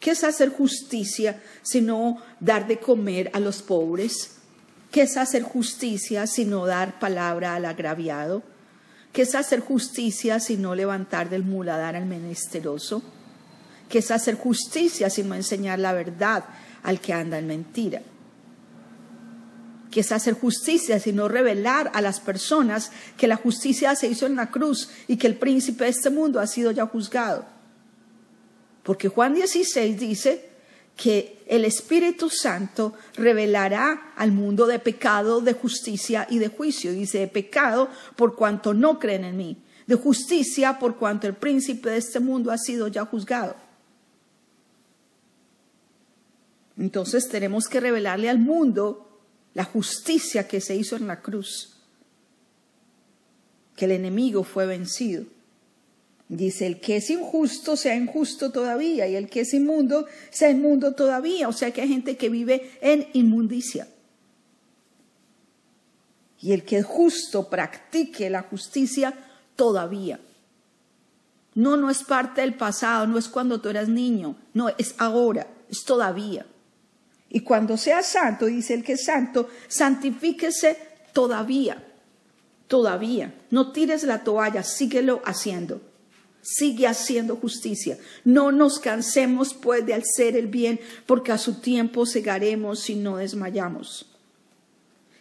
¿Qué 0.00 0.12
es 0.12 0.24
hacer 0.24 0.48
justicia 0.48 1.42
sino 1.60 2.22
dar 2.40 2.66
de 2.66 2.78
comer 2.78 3.30
a 3.34 3.38
los 3.38 3.60
pobres? 3.60 4.38
¿Qué 4.92 5.02
es 5.02 5.16
hacer 5.16 5.42
justicia 5.42 6.28
sino 6.28 6.64
dar 6.66 7.00
palabra 7.00 7.56
al 7.56 7.64
agraviado? 7.64 8.44
¿Qué 9.12 9.22
es 9.22 9.34
hacer 9.34 9.58
justicia 9.58 10.38
sino 10.38 10.76
levantar 10.76 11.28
del 11.28 11.42
muladar 11.42 11.96
al 11.96 12.06
menesteroso? 12.06 13.02
que 13.92 13.98
es 13.98 14.10
hacer 14.10 14.36
justicia, 14.36 15.10
sino 15.10 15.34
enseñar 15.34 15.78
la 15.78 15.92
verdad 15.92 16.44
al 16.82 16.98
que 16.98 17.12
anda 17.12 17.38
en 17.38 17.46
mentira. 17.46 18.00
Que 19.90 20.00
es 20.00 20.10
hacer 20.12 20.32
justicia, 20.32 20.98
sino 20.98 21.28
revelar 21.28 21.90
a 21.92 22.00
las 22.00 22.18
personas 22.18 22.90
que 23.18 23.28
la 23.28 23.36
justicia 23.36 23.94
se 23.94 24.06
hizo 24.08 24.24
en 24.24 24.36
la 24.36 24.50
cruz 24.50 24.88
y 25.08 25.18
que 25.18 25.26
el 25.26 25.36
príncipe 25.36 25.84
de 25.84 25.90
este 25.90 26.08
mundo 26.08 26.40
ha 26.40 26.46
sido 26.46 26.70
ya 26.70 26.86
juzgado. 26.86 27.44
Porque 28.82 29.08
Juan 29.08 29.34
16 29.34 30.00
dice 30.00 30.51
que 30.96 31.42
el 31.46 31.64
Espíritu 31.64 32.30
Santo 32.30 32.94
revelará 33.14 34.12
al 34.16 34.32
mundo 34.32 34.66
de 34.66 34.78
pecado, 34.78 35.40
de 35.40 35.52
justicia 35.52 36.26
y 36.30 36.38
de 36.38 36.48
juicio. 36.48 36.92
Dice 36.92 37.18
de 37.18 37.28
pecado 37.28 37.88
por 38.16 38.36
cuanto 38.36 38.74
no 38.74 38.98
creen 38.98 39.24
en 39.24 39.36
mí, 39.36 39.56
de 39.86 39.94
justicia 39.96 40.78
por 40.78 40.96
cuanto 40.96 41.26
el 41.26 41.34
príncipe 41.34 41.90
de 41.90 41.98
este 41.98 42.20
mundo 42.20 42.50
ha 42.50 42.58
sido 42.58 42.88
ya 42.88 43.04
juzgado. 43.04 43.56
Entonces 46.78 47.28
tenemos 47.28 47.68
que 47.68 47.80
revelarle 47.80 48.30
al 48.30 48.38
mundo 48.38 49.20
la 49.54 49.64
justicia 49.64 50.48
que 50.48 50.60
se 50.60 50.74
hizo 50.74 50.96
en 50.96 51.06
la 51.06 51.20
cruz, 51.20 51.76
que 53.76 53.84
el 53.84 53.92
enemigo 53.92 54.44
fue 54.44 54.66
vencido. 54.66 55.24
Dice, 56.28 56.66
el 56.66 56.80
que 56.80 56.96
es 56.96 57.10
injusto 57.10 57.76
sea 57.76 57.94
injusto 57.94 58.50
todavía 58.50 59.06
y 59.06 59.16
el 59.16 59.28
que 59.28 59.40
es 59.40 59.52
inmundo 59.52 60.06
sea 60.30 60.50
inmundo 60.50 60.94
todavía. 60.94 61.48
O 61.48 61.52
sea 61.52 61.72
que 61.72 61.82
hay 61.82 61.88
gente 61.88 62.16
que 62.16 62.30
vive 62.30 62.70
en 62.80 63.06
inmundicia. 63.12 63.86
Y 66.40 66.52
el 66.52 66.64
que 66.64 66.78
es 66.78 66.86
justo 66.86 67.48
practique 67.48 68.30
la 68.30 68.42
justicia 68.42 69.14
todavía. 69.56 70.18
No, 71.54 71.76
no 71.76 71.90
es 71.90 72.02
parte 72.02 72.40
del 72.40 72.54
pasado, 72.54 73.06
no 73.06 73.18
es 73.18 73.28
cuando 73.28 73.60
tú 73.60 73.68
eras 73.68 73.88
niño, 73.88 74.36
no, 74.54 74.70
es 74.70 74.94
ahora, 74.98 75.46
es 75.70 75.84
todavía. 75.84 76.46
Y 77.28 77.40
cuando 77.40 77.76
sea 77.76 78.02
santo, 78.02 78.46
dice 78.46 78.74
el 78.74 78.82
que 78.82 78.94
es 78.94 79.04
santo, 79.04 79.48
santifíquese 79.68 80.78
todavía, 81.12 81.82
todavía. 82.68 83.34
No 83.50 83.72
tires 83.72 84.02
la 84.04 84.24
toalla, 84.24 84.62
síguelo 84.62 85.22
haciendo. 85.24 85.80
Sigue 86.42 86.88
haciendo 86.88 87.36
justicia. 87.36 87.96
No 88.24 88.50
nos 88.50 88.80
cansemos 88.80 89.54
pues 89.54 89.86
de 89.86 89.94
hacer 89.94 90.36
el 90.36 90.48
bien, 90.48 90.80
porque 91.06 91.32
a 91.32 91.38
su 91.38 91.60
tiempo 91.60 92.04
segaremos 92.04 92.80
si 92.80 92.96
no 92.96 93.16
desmayamos. 93.16 94.06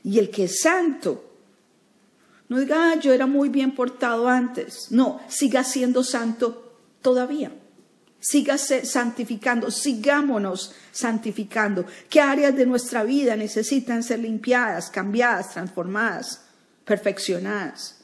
Y 0.04 0.18
el 0.18 0.32
que 0.32 0.46
es 0.46 0.62
santo, 0.62 1.24
no 2.50 2.60
diga, 2.60 2.92
ah, 2.92 3.00
yo 3.00 3.14
era 3.14 3.28
muy 3.28 3.48
bien 3.48 3.74
portado 3.76 4.28
antes. 4.28 4.92
No, 4.92 5.22
siga 5.30 5.64
siendo 5.64 6.04
santo 6.04 6.76
todavía. 7.02 7.52
Sígase 8.20 8.86
santificando, 8.86 9.72
sigámonos 9.72 10.74
santificando. 10.92 11.86
¿Qué 12.10 12.20
áreas 12.20 12.56
de 12.56 12.66
nuestra 12.66 13.04
vida 13.04 13.36
necesitan 13.36 14.04
ser 14.04 14.20
limpiadas, 14.20 14.90
cambiadas, 14.90 15.52
transformadas, 15.52 16.42
perfeccionadas? 16.84 18.01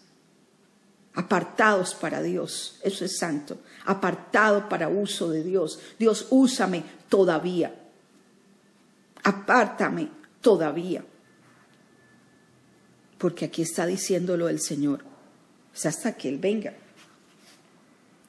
Apartados 1.17 1.95
para 1.95 2.21
Dios, 2.21 2.77
eso 2.83 3.03
es 3.03 3.17
santo. 3.17 3.57
Apartado 3.85 4.69
para 4.69 4.87
uso 4.87 5.31
de 5.31 5.43
Dios. 5.43 5.79
Dios, 5.97 6.27
úsame 6.29 6.83
todavía. 7.09 7.73
Apártame 9.23 10.11
todavía. 10.41 11.03
Porque 13.17 13.45
aquí 13.45 13.63
está 13.63 13.87
diciéndolo 13.87 14.47
el 14.47 14.59
Señor. 14.59 14.99
Es 15.75 15.87
hasta 15.87 16.15
que 16.15 16.29
Él 16.29 16.37
venga. 16.37 16.75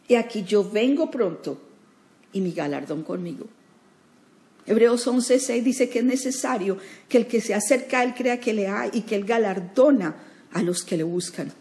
Y 0.08 0.14
aquí 0.14 0.44
yo 0.44 0.64
vengo 0.64 1.10
pronto 1.10 1.60
y 2.32 2.40
mi 2.40 2.52
galardón 2.52 3.02
conmigo. 3.02 3.46
Hebreos 4.64 5.06
11:6 5.06 5.62
dice 5.62 5.90
que 5.90 5.98
es 5.98 6.06
necesario 6.06 6.78
que 7.06 7.18
el 7.18 7.26
que 7.26 7.42
se 7.42 7.52
acerca 7.52 8.00
a 8.00 8.04
Él 8.04 8.14
crea 8.14 8.40
que 8.40 8.54
le 8.54 8.66
hay 8.66 8.88
y 8.94 9.02
que 9.02 9.14
Él 9.14 9.26
galardona 9.26 10.16
a 10.54 10.62
los 10.62 10.82
que 10.82 10.96
le 10.96 11.04
buscan. 11.04 11.52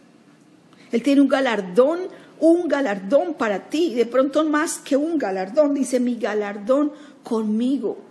Él 0.91 1.03
tiene 1.03 1.22
un 1.22 1.27
galardón, 1.27 2.00
un 2.39 2.67
galardón 2.67 3.34
para 3.34 3.70
ti, 3.70 3.94
de 3.94 4.06
pronto 4.06 4.46
más 4.46 4.79
que 4.79 4.96
un 4.96 5.17
galardón, 5.17 5.74
dice 5.74 6.00
mi 6.00 6.15
galardón 6.15 6.91
conmigo. 7.24 8.03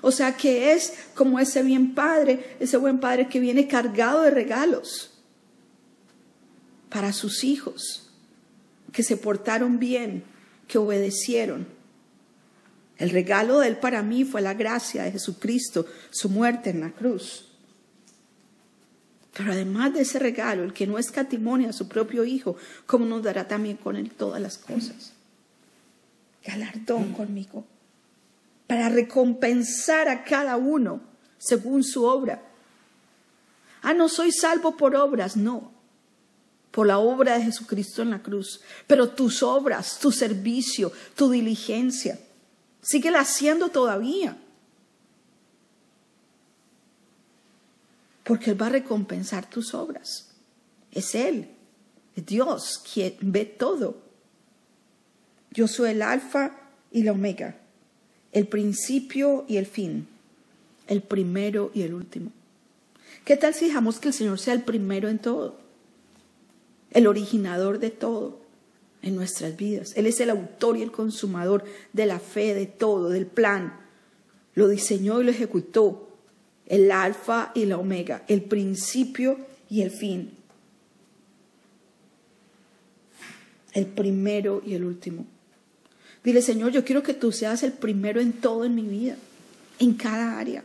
O 0.00 0.10
sea 0.10 0.36
que 0.36 0.72
es 0.72 0.94
como 1.14 1.38
ese 1.38 1.62
bien 1.62 1.94
padre, 1.94 2.56
ese 2.60 2.76
buen 2.76 3.00
padre 3.00 3.28
que 3.28 3.40
viene 3.40 3.66
cargado 3.66 4.22
de 4.22 4.30
regalos 4.30 5.10
para 6.88 7.12
sus 7.12 7.44
hijos, 7.44 8.10
que 8.92 9.02
se 9.02 9.16
portaron 9.16 9.78
bien, 9.78 10.24
que 10.66 10.78
obedecieron. 10.78 11.66
El 12.96 13.10
regalo 13.10 13.60
de 13.60 13.68
Él 13.68 13.76
para 13.76 14.02
mí 14.02 14.24
fue 14.24 14.40
la 14.40 14.54
gracia 14.54 15.04
de 15.04 15.12
Jesucristo, 15.12 15.86
su 16.10 16.28
muerte 16.28 16.70
en 16.70 16.80
la 16.80 16.90
cruz. 16.90 17.47
Pero 19.38 19.52
además 19.52 19.94
de 19.94 20.00
ese 20.00 20.18
regalo, 20.18 20.64
el 20.64 20.72
que 20.72 20.88
no 20.88 20.98
escatimonia 20.98 21.70
a 21.70 21.72
su 21.72 21.86
propio 21.86 22.24
Hijo, 22.24 22.56
¿cómo 22.86 23.06
nos 23.06 23.22
dará 23.22 23.46
también 23.46 23.76
con 23.76 23.94
Él 23.94 24.10
todas 24.10 24.42
las 24.42 24.58
cosas? 24.58 25.12
Galardón 26.44 27.12
conmigo, 27.12 27.64
para 28.66 28.88
recompensar 28.88 30.08
a 30.08 30.24
cada 30.24 30.56
uno 30.56 31.00
según 31.38 31.84
su 31.84 32.02
obra. 32.02 32.42
Ah, 33.82 33.94
no 33.94 34.08
soy 34.08 34.32
salvo 34.32 34.76
por 34.76 34.96
obras, 34.96 35.36
no 35.36 35.70
por 36.72 36.88
la 36.88 36.98
obra 36.98 37.38
de 37.38 37.44
Jesucristo 37.44 38.02
en 38.02 38.10
la 38.10 38.22
cruz, 38.22 38.60
pero 38.88 39.08
tus 39.08 39.42
obras, 39.42 40.00
tu 40.00 40.10
servicio, 40.10 40.92
tu 41.14 41.30
diligencia, 41.30 42.18
síguela 42.82 43.20
haciendo 43.20 43.68
todavía. 43.68 44.36
Porque 48.28 48.52
Él 48.52 48.62
va 48.62 48.66
a 48.66 48.70
recompensar 48.70 49.50
tus 49.50 49.74
obras. 49.74 50.28
Es 50.92 51.16
Él, 51.16 51.48
Dios 52.14 52.80
quien 52.92 53.16
ve 53.20 53.44
todo. 53.44 53.96
Yo 55.50 55.66
soy 55.66 55.90
el 55.90 56.02
alfa 56.02 56.54
y 56.92 57.02
la 57.02 57.12
omega, 57.12 57.58
el 58.30 58.46
principio 58.46 59.44
y 59.48 59.56
el 59.56 59.66
fin, 59.66 60.06
el 60.86 61.02
primero 61.02 61.72
y 61.74 61.82
el 61.82 61.94
último. 61.94 62.30
¿Qué 63.24 63.36
tal 63.36 63.52
si 63.54 63.66
dejamos 63.66 63.98
que 63.98 64.08
el 64.08 64.14
Señor 64.14 64.38
sea 64.38 64.54
el 64.54 64.62
primero 64.62 65.08
en 65.08 65.18
todo? 65.18 65.68
el 66.90 67.06
originador 67.06 67.78
de 67.78 67.90
todo 67.90 68.40
en 69.02 69.16
nuestras 69.16 69.56
vidas. 69.56 69.92
Él 69.96 70.06
es 70.06 70.20
el 70.20 70.30
autor 70.30 70.76
y 70.76 70.82
el 70.82 70.90
consumador 70.90 71.64
de 71.92 72.06
la 72.06 72.18
fe, 72.18 72.54
de 72.54 72.66
todo, 72.66 73.10
del 73.10 73.26
plan. 73.26 73.78
Lo 74.54 74.68
diseñó 74.68 75.20
y 75.20 75.24
lo 75.24 75.30
ejecutó. 75.30 76.07
El 76.68 76.92
alfa 76.92 77.50
y 77.54 77.64
la 77.64 77.78
omega, 77.78 78.22
el 78.28 78.42
principio 78.42 79.38
y 79.68 79.82
el 79.82 79.90
fin. 79.90 80.30
El 83.72 83.86
primero 83.86 84.62
y 84.64 84.74
el 84.74 84.84
último. 84.84 85.26
Dile, 86.22 86.42
Señor, 86.42 86.72
yo 86.72 86.84
quiero 86.84 87.02
que 87.02 87.14
tú 87.14 87.32
seas 87.32 87.62
el 87.62 87.72
primero 87.72 88.20
en 88.20 88.32
todo 88.34 88.64
en 88.64 88.74
mi 88.74 88.82
vida, 88.82 89.16
en 89.78 89.94
cada 89.94 90.38
área. 90.38 90.62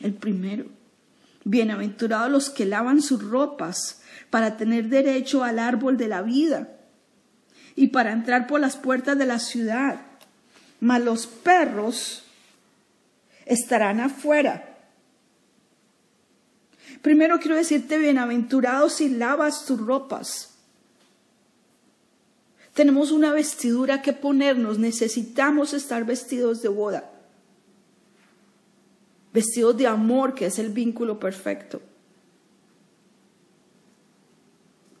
El 0.00 0.14
primero. 0.14 0.66
Bienaventurados 1.44 2.30
los 2.30 2.50
que 2.50 2.66
lavan 2.66 3.02
sus 3.02 3.22
ropas 3.22 4.02
para 4.30 4.56
tener 4.56 4.88
derecho 4.88 5.44
al 5.44 5.60
árbol 5.60 5.96
de 5.96 6.08
la 6.08 6.22
vida 6.22 6.68
y 7.76 7.88
para 7.88 8.12
entrar 8.12 8.48
por 8.48 8.58
las 8.58 8.76
puertas 8.76 9.16
de 9.16 9.26
la 9.26 9.38
ciudad. 9.38 10.00
Mas 10.80 11.04
los 11.04 11.28
perros 11.28 12.25
estarán 13.46 14.00
afuera. 14.00 14.76
Primero 17.00 17.38
quiero 17.38 17.56
decirte, 17.56 17.96
bienaventurado 17.98 18.90
si 18.90 19.08
lavas 19.08 19.64
tus 19.64 19.80
ropas. 19.80 20.54
Tenemos 22.74 23.10
una 23.10 23.32
vestidura 23.32 24.02
que 24.02 24.12
ponernos, 24.12 24.78
necesitamos 24.78 25.72
estar 25.72 26.04
vestidos 26.04 26.60
de 26.60 26.68
boda, 26.68 27.10
vestidos 29.32 29.76
de 29.78 29.86
amor, 29.86 30.34
que 30.34 30.46
es 30.46 30.58
el 30.58 30.70
vínculo 30.70 31.18
perfecto. 31.18 31.80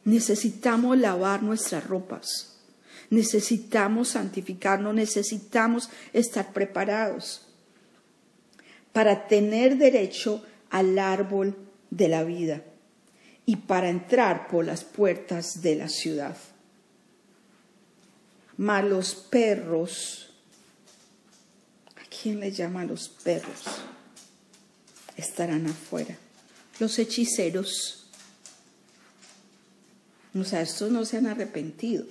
Necesitamos 0.04 0.96
lavar 0.96 1.42
nuestras 1.42 1.86
ropas. 1.86 2.60
Necesitamos 3.10 4.08
santificarnos, 4.10 4.94
necesitamos 4.94 5.90
estar 6.12 6.52
preparados 6.52 7.45
para 8.96 9.28
tener 9.28 9.76
derecho 9.76 10.42
al 10.70 10.98
árbol 10.98 11.54
de 11.90 12.08
la 12.08 12.24
vida 12.24 12.62
y 13.44 13.56
para 13.56 13.90
entrar 13.90 14.48
por 14.48 14.64
las 14.64 14.84
puertas 14.84 15.60
de 15.60 15.74
la 15.76 15.90
ciudad. 15.90 16.34
Malos 18.56 19.14
perros, 19.14 20.30
¿a 21.96 22.08
quién 22.08 22.40
le 22.40 22.50
llama 22.50 22.86
los 22.86 23.10
perros? 23.10 23.64
Estarán 25.14 25.66
afuera. 25.66 26.16
Los 26.78 26.98
hechiceros, 26.98 28.06
o 30.34 30.42
sea, 30.42 30.62
estos 30.62 30.90
no 30.90 31.04
se 31.04 31.18
han 31.18 31.26
arrepentido. 31.26 32.06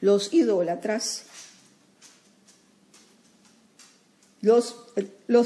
Los 0.00 0.32
idólatras, 0.32 1.26
los, 4.42 4.74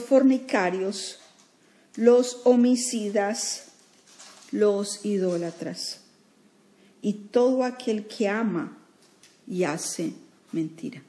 fornicarios, 0.05 1.21
los 1.95 2.41
homicidas, 2.45 3.69
los 4.51 5.05
idólatras 5.05 6.01
y 7.01 7.13
todo 7.13 7.63
aquel 7.63 8.09
que 8.09 8.29
ama 8.29 8.77
y 9.47 9.63
hace 9.63 10.13
mentira. 10.51 11.03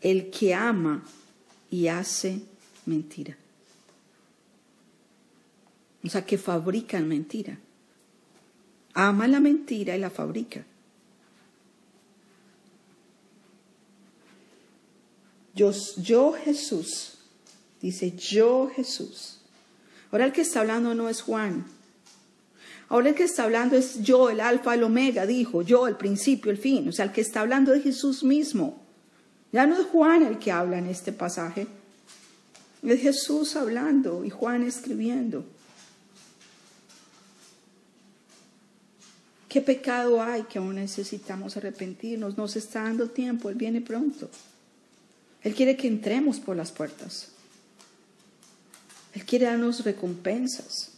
El 0.00 0.30
que 0.30 0.54
ama 0.54 1.04
y 1.70 1.88
hace 1.88 2.40
mentira. 2.86 3.36
O 6.02 6.08
sea, 6.08 6.24
que 6.24 6.38
fabrican 6.38 7.06
mentira 7.06 7.58
ama 8.98 9.28
la 9.28 9.38
mentira 9.38 9.96
y 9.96 10.00
la 10.00 10.10
fabrica. 10.10 10.64
Yo, 15.58 16.32
Jesús, 16.32 17.14
dice 17.82 18.12
yo 18.12 18.70
Jesús. 18.76 19.38
Ahora 20.12 20.26
el 20.26 20.32
que 20.32 20.42
está 20.42 20.60
hablando 20.60 20.94
no 20.94 21.08
es 21.08 21.20
Juan. 21.20 21.66
Ahora 22.88 23.08
el 23.08 23.16
que 23.16 23.24
está 23.24 23.42
hablando 23.42 23.76
es 23.76 24.00
yo, 24.02 24.30
el 24.30 24.40
alfa, 24.40 24.74
el 24.74 24.84
omega, 24.84 25.26
dijo, 25.26 25.62
yo, 25.62 25.88
el 25.88 25.96
principio, 25.96 26.52
el 26.52 26.58
fin. 26.58 26.88
O 26.88 26.92
sea, 26.92 27.06
el 27.06 27.12
que 27.12 27.20
está 27.20 27.40
hablando 27.40 27.74
es 27.74 27.82
Jesús 27.82 28.22
mismo. 28.22 28.80
Ya 29.50 29.66
no 29.66 29.80
es 29.80 29.86
Juan 29.86 30.22
el 30.22 30.38
que 30.38 30.52
habla 30.52 30.78
en 30.78 30.86
este 30.86 31.12
pasaje. 31.12 31.66
Es 32.84 33.00
Jesús 33.00 33.56
hablando 33.56 34.24
y 34.24 34.30
Juan 34.30 34.62
escribiendo. 34.62 35.44
¿Qué 39.48 39.60
pecado 39.60 40.22
hay 40.22 40.44
que 40.44 40.58
aún 40.58 40.76
necesitamos 40.76 41.56
arrepentirnos? 41.56 42.38
Nos 42.38 42.54
está 42.54 42.84
dando 42.84 43.08
tiempo, 43.08 43.48
Él 43.48 43.56
viene 43.56 43.80
pronto. 43.80 44.30
Él 45.42 45.54
quiere 45.54 45.76
que 45.76 45.88
entremos 45.88 46.40
por 46.40 46.56
las 46.56 46.72
puertas. 46.72 47.28
Él 49.14 49.24
quiere 49.24 49.46
darnos 49.46 49.84
recompensas. 49.84 50.90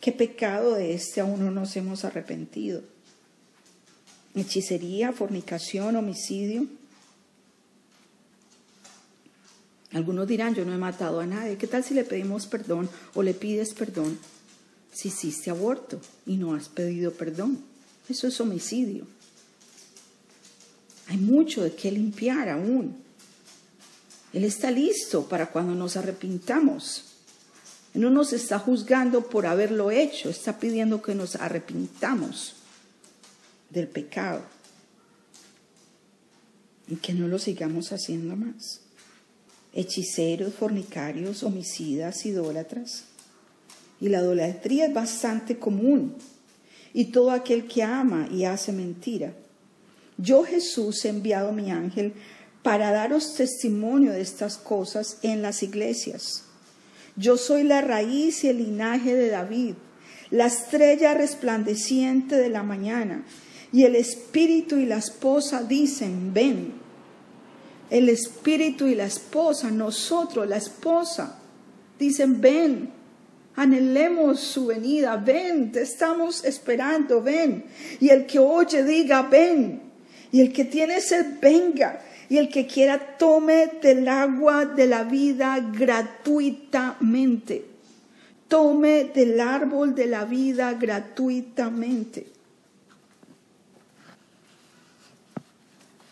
¿Qué 0.00 0.12
pecado 0.12 0.74
de 0.74 0.94
este 0.94 1.20
aún 1.20 1.44
no 1.44 1.50
nos 1.50 1.76
hemos 1.76 2.04
arrepentido? 2.04 2.82
Hechicería, 4.34 5.12
fornicación, 5.12 5.96
homicidio. 5.96 6.66
Algunos 9.92 10.28
dirán, 10.28 10.54
yo 10.54 10.64
no 10.64 10.72
he 10.72 10.78
matado 10.78 11.20
a 11.20 11.26
nadie. 11.26 11.58
¿Qué 11.58 11.66
tal 11.66 11.82
si 11.82 11.94
le 11.94 12.04
pedimos 12.04 12.46
perdón 12.46 12.88
o 13.14 13.22
le 13.22 13.34
pides 13.34 13.74
perdón 13.74 14.18
si 14.92 15.08
hiciste 15.08 15.50
aborto 15.50 16.00
y 16.26 16.36
no 16.36 16.54
has 16.54 16.68
pedido 16.68 17.12
perdón? 17.12 17.58
Eso 18.08 18.28
es 18.28 18.40
homicidio. 18.40 19.06
Hay 21.08 21.16
mucho 21.16 21.62
de 21.62 21.74
qué 21.74 21.90
limpiar 21.90 22.48
aún. 22.48 22.96
Él 24.32 24.44
está 24.44 24.70
listo 24.70 25.28
para 25.28 25.50
cuando 25.50 25.74
nos 25.74 25.96
arrepintamos. 25.96 27.04
No 27.94 28.10
nos 28.10 28.32
está 28.32 28.58
juzgando 28.58 29.28
por 29.28 29.46
haberlo 29.46 29.90
hecho, 29.90 30.30
está 30.30 30.58
pidiendo 30.58 31.02
que 31.02 31.14
nos 31.14 31.34
arrepintamos 31.36 32.54
del 33.70 33.88
pecado 33.88 34.42
y 36.86 36.96
que 36.96 37.12
no 37.12 37.26
lo 37.28 37.38
sigamos 37.38 37.92
haciendo 37.92 38.36
más. 38.36 38.80
Hechiceros, 39.72 40.54
fornicarios, 40.54 41.42
homicidas, 41.42 42.26
idólatras. 42.26 43.04
Y 44.00 44.08
la 44.08 44.20
idolatría 44.20 44.86
es 44.86 44.94
bastante 44.94 45.58
común 45.58 46.14
y 46.92 47.06
todo 47.06 47.30
aquel 47.30 47.66
que 47.66 47.82
ama 47.82 48.28
y 48.30 48.44
hace 48.44 48.72
mentira. 48.72 49.32
Yo 50.16 50.44
Jesús 50.44 51.04
he 51.04 51.08
enviado 51.08 51.52
mi 51.52 51.70
ángel 51.70 52.14
para 52.62 52.92
daros 52.92 53.34
testimonio 53.34 54.12
de 54.12 54.20
estas 54.20 54.56
cosas 54.56 55.18
en 55.22 55.42
las 55.42 55.62
iglesias. 55.62 56.44
Yo 57.16 57.36
soy 57.36 57.64
la 57.64 57.80
raíz 57.80 58.44
y 58.44 58.48
el 58.48 58.58
linaje 58.58 59.14
de 59.14 59.28
David, 59.28 59.74
la 60.30 60.46
estrella 60.46 61.14
resplandeciente 61.14 62.36
de 62.36 62.48
la 62.48 62.62
mañana. 62.62 63.24
Y 63.72 63.84
el 63.84 63.96
espíritu 63.96 64.76
y 64.76 64.86
la 64.86 64.98
esposa 64.98 65.62
dicen, 65.62 66.34
ven. 66.34 66.72
El 67.88 68.08
espíritu 68.08 68.86
y 68.86 68.94
la 68.94 69.06
esposa, 69.06 69.70
nosotros, 69.70 70.48
la 70.48 70.56
esposa, 70.56 71.38
dicen, 71.98 72.40
ven 72.40 73.00
anhelemos 73.60 74.40
su 74.40 74.66
venida, 74.66 75.16
ven, 75.16 75.72
te 75.72 75.82
estamos 75.82 76.44
esperando, 76.44 77.22
ven. 77.22 77.64
Y 78.00 78.08
el 78.08 78.26
que 78.26 78.38
oye 78.38 78.82
diga, 78.84 79.22
ven. 79.22 79.82
Y 80.32 80.40
el 80.40 80.52
que 80.52 80.64
tiene 80.64 81.00
sed, 81.00 81.38
venga. 81.40 82.00
Y 82.30 82.38
el 82.38 82.48
que 82.48 82.66
quiera, 82.66 83.18
tome 83.18 83.66
del 83.82 84.08
agua 84.08 84.64
de 84.64 84.86
la 84.86 85.02
vida 85.02 85.58
gratuitamente. 85.58 87.66
Tome 88.46 89.04
del 89.04 89.40
árbol 89.40 89.96
de 89.96 90.06
la 90.06 90.24
vida 90.24 90.74
gratuitamente. 90.74 92.28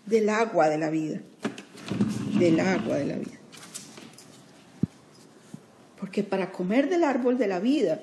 Del 0.07 0.29
agua 0.29 0.69
de 0.69 0.79
la 0.79 0.91
vida. 0.91 1.21
Del 2.37 2.59
agua 2.59 2.97
de 2.97 3.07
la 3.07 3.15
vida. 3.15 3.39
Porque 6.01 6.25
para 6.25 6.51
comer 6.51 6.89
del 6.89 7.05
árbol 7.05 7.39
de 7.39 7.47
la 7.47 7.61
vida 7.61 8.03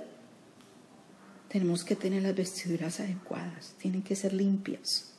tenemos 1.49 1.83
que 1.83 1.97
tener 1.97 2.23
las 2.23 2.35
vestiduras 2.35 3.01
adecuadas, 3.01 3.73
tienen 3.77 4.03
que 4.03 4.15
ser 4.15 4.31
limpias. 4.31 5.14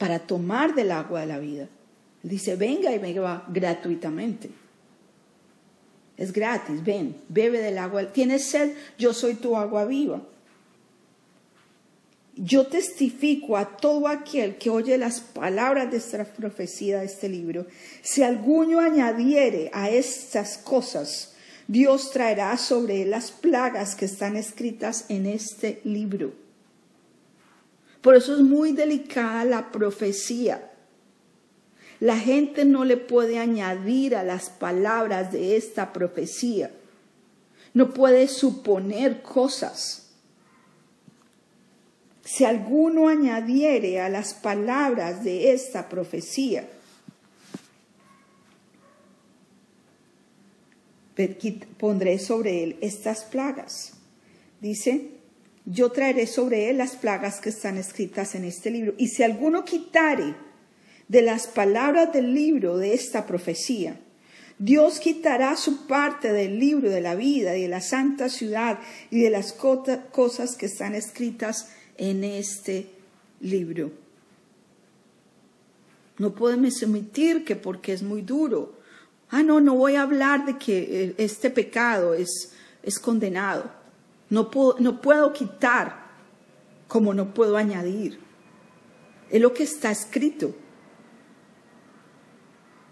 Para 0.00 0.18
tomar 0.18 0.74
del 0.74 0.92
agua 0.92 1.20
de 1.20 1.26
la 1.26 1.38
vida, 1.38 1.68
dice, 2.22 2.56
venga 2.56 2.90
y 2.90 2.98
venga 2.98 3.44
gratuitamente. 3.48 4.48
Es 6.16 6.32
gratis, 6.32 6.82
ven, 6.82 7.16
bebe 7.28 7.60
del 7.60 7.76
agua. 7.76 8.10
Tienes 8.10 8.46
sed, 8.46 8.72
yo 8.96 9.12
soy 9.12 9.34
tu 9.34 9.58
agua 9.58 9.84
viva. 9.84 10.22
Yo 12.34 12.66
testifico 12.66 13.58
a 13.58 13.76
todo 13.76 14.08
aquel 14.08 14.56
que 14.56 14.70
oye 14.70 14.96
las 14.96 15.20
palabras 15.20 15.90
de 15.90 15.98
esta 15.98 16.24
profecía 16.24 17.00
de 17.00 17.04
este 17.04 17.28
libro. 17.28 17.66
Si 18.00 18.22
alguno 18.22 18.80
añadiere 18.80 19.70
a 19.74 19.90
estas 19.90 20.56
cosas, 20.56 21.34
Dios 21.68 22.10
traerá 22.10 22.56
sobre 22.56 23.02
él 23.02 23.10
las 23.10 23.32
plagas 23.32 23.94
que 23.94 24.06
están 24.06 24.36
escritas 24.36 25.04
en 25.10 25.26
este 25.26 25.82
libro. 25.84 26.32
Por 28.00 28.16
eso 28.16 28.34
es 28.34 28.40
muy 28.40 28.72
delicada 28.72 29.44
la 29.44 29.70
profecía. 29.70 30.70
La 32.00 32.16
gente 32.16 32.64
no 32.64 32.84
le 32.84 32.96
puede 32.96 33.38
añadir 33.38 34.16
a 34.16 34.24
las 34.24 34.48
palabras 34.48 35.32
de 35.32 35.56
esta 35.56 35.92
profecía. 35.92 36.70
No 37.74 37.92
puede 37.92 38.26
suponer 38.26 39.20
cosas. 39.22 40.08
Si 42.24 42.44
alguno 42.44 43.08
añadiere 43.08 44.00
a 44.00 44.08
las 44.08 44.32
palabras 44.34 45.24
de 45.24 45.52
esta 45.52 45.88
profecía, 45.88 46.68
pondré 51.78 52.18
sobre 52.18 52.62
él 52.62 52.78
estas 52.80 53.24
plagas. 53.24 53.92
Dice, 54.60 55.19
yo 55.64 55.90
traeré 55.90 56.26
sobre 56.26 56.70
él 56.70 56.78
las 56.78 56.96
plagas 56.96 57.40
que 57.40 57.50
están 57.50 57.76
escritas 57.76 58.34
en 58.34 58.44
este 58.44 58.70
libro. 58.70 58.94
Y 58.98 59.08
si 59.08 59.22
alguno 59.22 59.64
quitare 59.64 60.34
de 61.08 61.22
las 61.22 61.46
palabras 61.46 62.12
del 62.12 62.34
libro 62.34 62.76
de 62.76 62.94
esta 62.94 63.26
profecía, 63.26 64.00
Dios 64.58 65.00
quitará 65.00 65.56
su 65.56 65.86
parte 65.86 66.32
del 66.32 66.58
libro 66.58 66.90
de 66.90 67.00
la 67.00 67.14
vida 67.14 67.56
y 67.56 67.62
de 67.62 67.68
la 67.68 67.80
santa 67.80 68.28
ciudad 68.28 68.78
y 69.10 69.22
de 69.22 69.30
las 69.30 69.52
cosas 69.54 70.54
que 70.56 70.66
están 70.66 70.94
escritas 70.94 71.70
en 71.96 72.24
este 72.24 72.90
libro. 73.40 73.90
No 76.18 76.34
podemos 76.34 76.82
omitir 76.82 77.44
que 77.44 77.56
porque 77.56 77.94
es 77.94 78.02
muy 78.02 78.20
duro, 78.20 78.78
ah, 79.30 79.42
no, 79.42 79.60
no 79.62 79.74
voy 79.74 79.94
a 79.94 80.02
hablar 80.02 80.44
de 80.44 80.58
que 80.58 81.04
eh, 81.04 81.14
este 81.16 81.48
pecado 81.48 82.12
es, 82.12 82.52
es 82.82 82.98
condenado. 82.98 83.79
No 84.30 84.50
puedo, 84.50 84.76
no 84.78 85.00
puedo 85.00 85.32
quitar 85.32 86.08
como 86.88 87.14
no 87.14 87.34
puedo 87.34 87.56
añadir. 87.56 88.20
Es 89.30 89.40
lo 89.40 89.52
que 89.52 89.64
está 89.64 89.90
escrito. 89.90 90.54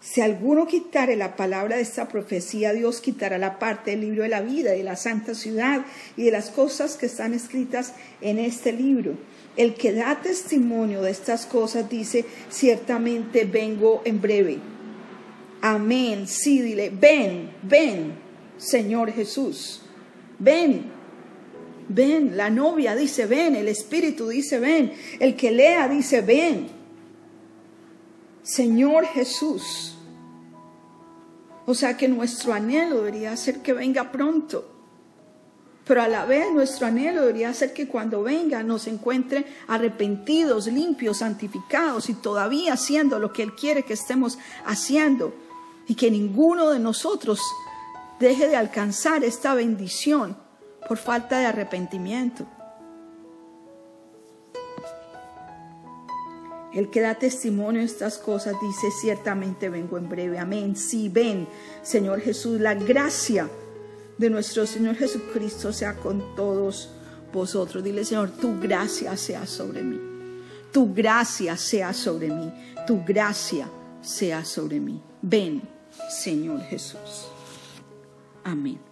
Si 0.01 0.21
alguno 0.21 0.67
quitare 0.67 1.17
la 1.17 1.35
palabra 1.35 1.77
de 1.77 1.83
esta 1.83 2.07
profecía, 2.07 2.73
Dios 2.73 3.01
quitará 3.01 3.37
la 3.37 3.59
parte 3.59 3.91
del 3.91 4.03
libro 4.03 4.23
de 4.23 4.29
la 4.29 4.41
vida, 4.41 4.71
de 4.71 4.85
la 4.85 4.95
santa 4.95 5.35
ciudad 5.35 5.85
y 6.17 6.25
de 6.25 6.31
las 6.31 6.51
cosas 6.51 6.97
que 6.97 7.07
están 7.07 7.35
escritas 7.35 7.95
en 8.21 8.39
este 8.39 8.73
libro. 8.73 9.15
El 9.57 9.75
que 9.75 9.93
da 9.93 10.21
testimonio 10.23 11.03
de 11.03 11.11
estas 11.11 11.47
cosas 11.47 11.91
dice, 11.91 12.25
ciertamente 12.49 13.45
vengo 13.45 14.03
en 14.05 14.21
breve. 14.21 14.59
Amén. 15.61 16.29
Sí, 16.29 16.63
dile, 16.63 16.91
ven, 16.91 17.51
ven, 17.63 18.15
Señor 18.57 19.11
Jesús. 19.11 19.83
Ven, 20.39 20.98
ven. 21.89 22.37
La 22.37 22.51
novia 22.51 22.95
dice, 22.95 23.27
ven. 23.27 23.57
El 23.57 23.69
Espíritu 23.69 24.29
dice, 24.29 24.59
ven. 24.61 24.93
El 25.19 25.37
que 25.37 25.51
lea 25.51 25.89
dice, 25.89 26.21
ven. 26.21 26.69
Señor 28.43 29.07
Jesús. 29.07 29.95
O 31.67 31.75
sea 31.75 31.97
que 31.97 32.09
nuestro 32.09 32.55
anhelo 32.55 32.97
debería 32.97 33.37
ser 33.37 33.61
que 33.61 33.73
venga 33.73 34.11
pronto. 34.11 34.75
Pero 35.85 36.03
a 36.03 36.09
la 36.09 36.25
vez 36.25 36.53
nuestro 36.53 36.87
anhelo 36.87 37.23
debería 37.23 37.53
ser 37.55 37.73
que 37.73 37.89
cuando 37.89 38.23
venga 38.23 38.63
nos 38.63 38.87
encuentre 38.87 39.47
arrepentidos, 39.67 40.67
limpios, 40.67 41.19
santificados 41.19 42.11
y 42.11 42.15
todavía 42.15 42.75
haciendo 42.75 43.19
lo 43.19 43.33
que 43.33 43.43
Él 43.43 43.55
quiere 43.55 43.83
que 43.83 43.95
estemos 43.95 44.39
haciendo 44.65 45.35
y 45.87 45.95
que 45.95 46.11
ninguno 46.11 46.71
de 46.71 46.79
nosotros 46.79 47.41
deje 48.21 48.49
de 48.49 48.57
alcanzar 48.57 49.25
esta 49.25 49.55
bendición 49.55 50.37
por 50.87 50.99
falta 50.99 51.39
de 51.39 51.47
arrepentimiento. 51.47 52.47
El 56.73 56.91
que 56.91 57.01
da 57.01 57.15
testimonio 57.15 57.81
de 57.81 57.87
estas 57.87 58.19
cosas 58.19 58.55
dice, 58.61 58.91
ciertamente 59.01 59.69
vengo 59.69 59.97
en 59.97 60.09
breve. 60.09 60.39
Amén. 60.39 60.77
Sí, 60.77 61.09
ven, 61.09 61.49
Señor 61.83 62.21
Jesús, 62.21 62.61
la 62.61 62.75
gracia 62.75 63.49
de 64.19 64.31
nuestro 64.31 64.67
Señor 64.67 64.97
Jesucristo 64.97 65.73
sea 65.73 65.95
con 65.97 66.37
todos 66.37 66.91
vosotros. 67.33 67.83
Dile, 67.83 68.05
Señor, 68.05 68.31
tu 68.31 68.61
gracia 68.61 69.17
sea 69.17 69.47
sobre 69.47 69.83
mí. 69.83 69.99
Tu 70.73 70.93
gracia 70.93 71.57
sea 71.57 71.93
sobre 71.93 72.29
mí. 72.29 72.53
Tu 72.87 73.03
gracia 73.05 73.69
sea 74.03 74.45
sobre 74.45 74.79
mí. 74.79 75.03
Ven. 75.23 75.63
Señor 76.11 76.61
Jesús. 76.63 77.29
Amén. 78.45 78.88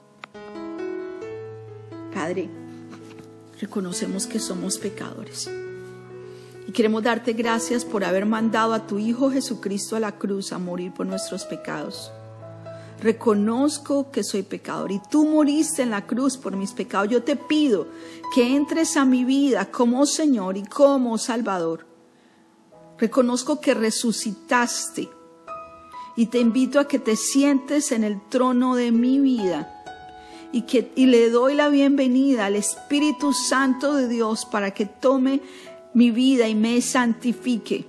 Padre, 2.16 2.48
reconocemos 3.60 4.26
que 4.26 4.38
somos 4.38 4.78
pecadores. 4.78 5.50
Y 6.66 6.72
queremos 6.72 7.02
darte 7.02 7.34
gracias 7.34 7.84
por 7.84 8.04
haber 8.04 8.24
mandado 8.24 8.72
a 8.72 8.86
tu 8.86 8.98
Hijo 8.98 9.30
Jesucristo 9.30 9.96
a 9.96 10.00
la 10.00 10.12
cruz 10.12 10.50
a 10.54 10.58
morir 10.58 10.94
por 10.94 11.04
nuestros 11.04 11.44
pecados. 11.44 12.10
Reconozco 13.02 14.10
que 14.10 14.24
soy 14.24 14.44
pecador 14.44 14.92
y 14.92 15.02
tú 15.10 15.26
moriste 15.26 15.82
en 15.82 15.90
la 15.90 16.06
cruz 16.06 16.38
por 16.38 16.56
mis 16.56 16.72
pecados. 16.72 17.10
Yo 17.10 17.22
te 17.22 17.36
pido 17.36 17.86
que 18.34 18.56
entres 18.56 18.96
a 18.96 19.04
mi 19.04 19.26
vida 19.26 19.70
como 19.70 20.06
Señor 20.06 20.56
y 20.56 20.64
como 20.64 21.18
Salvador. 21.18 21.86
Reconozco 22.96 23.60
que 23.60 23.74
resucitaste 23.74 25.10
y 26.16 26.26
te 26.28 26.38
invito 26.38 26.80
a 26.80 26.88
que 26.88 26.98
te 26.98 27.14
sientes 27.14 27.92
en 27.92 28.04
el 28.04 28.26
trono 28.30 28.74
de 28.74 28.90
mi 28.90 29.20
vida 29.20 29.75
y, 30.56 30.62
que, 30.62 30.90
y 30.96 31.04
le 31.04 31.28
doy 31.28 31.54
la 31.54 31.68
bienvenida 31.68 32.46
al 32.46 32.56
Espíritu 32.56 33.34
Santo 33.34 33.94
de 33.94 34.08
Dios 34.08 34.46
para 34.46 34.70
que 34.70 34.86
tome 34.86 35.42
mi 35.92 36.10
vida 36.10 36.48
y 36.48 36.54
me 36.54 36.80
santifique. 36.80 37.84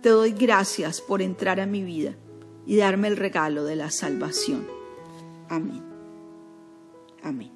Te 0.00 0.08
doy 0.08 0.32
gracias 0.32 1.02
por 1.02 1.20
entrar 1.20 1.60
a 1.60 1.66
mi 1.66 1.82
vida 1.82 2.14
y 2.64 2.76
darme 2.76 3.08
el 3.08 3.18
regalo 3.18 3.64
de 3.64 3.76
la 3.76 3.90
salvación. 3.90 4.66
Amén. 5.50 5.82
Amén. 7.22 7.52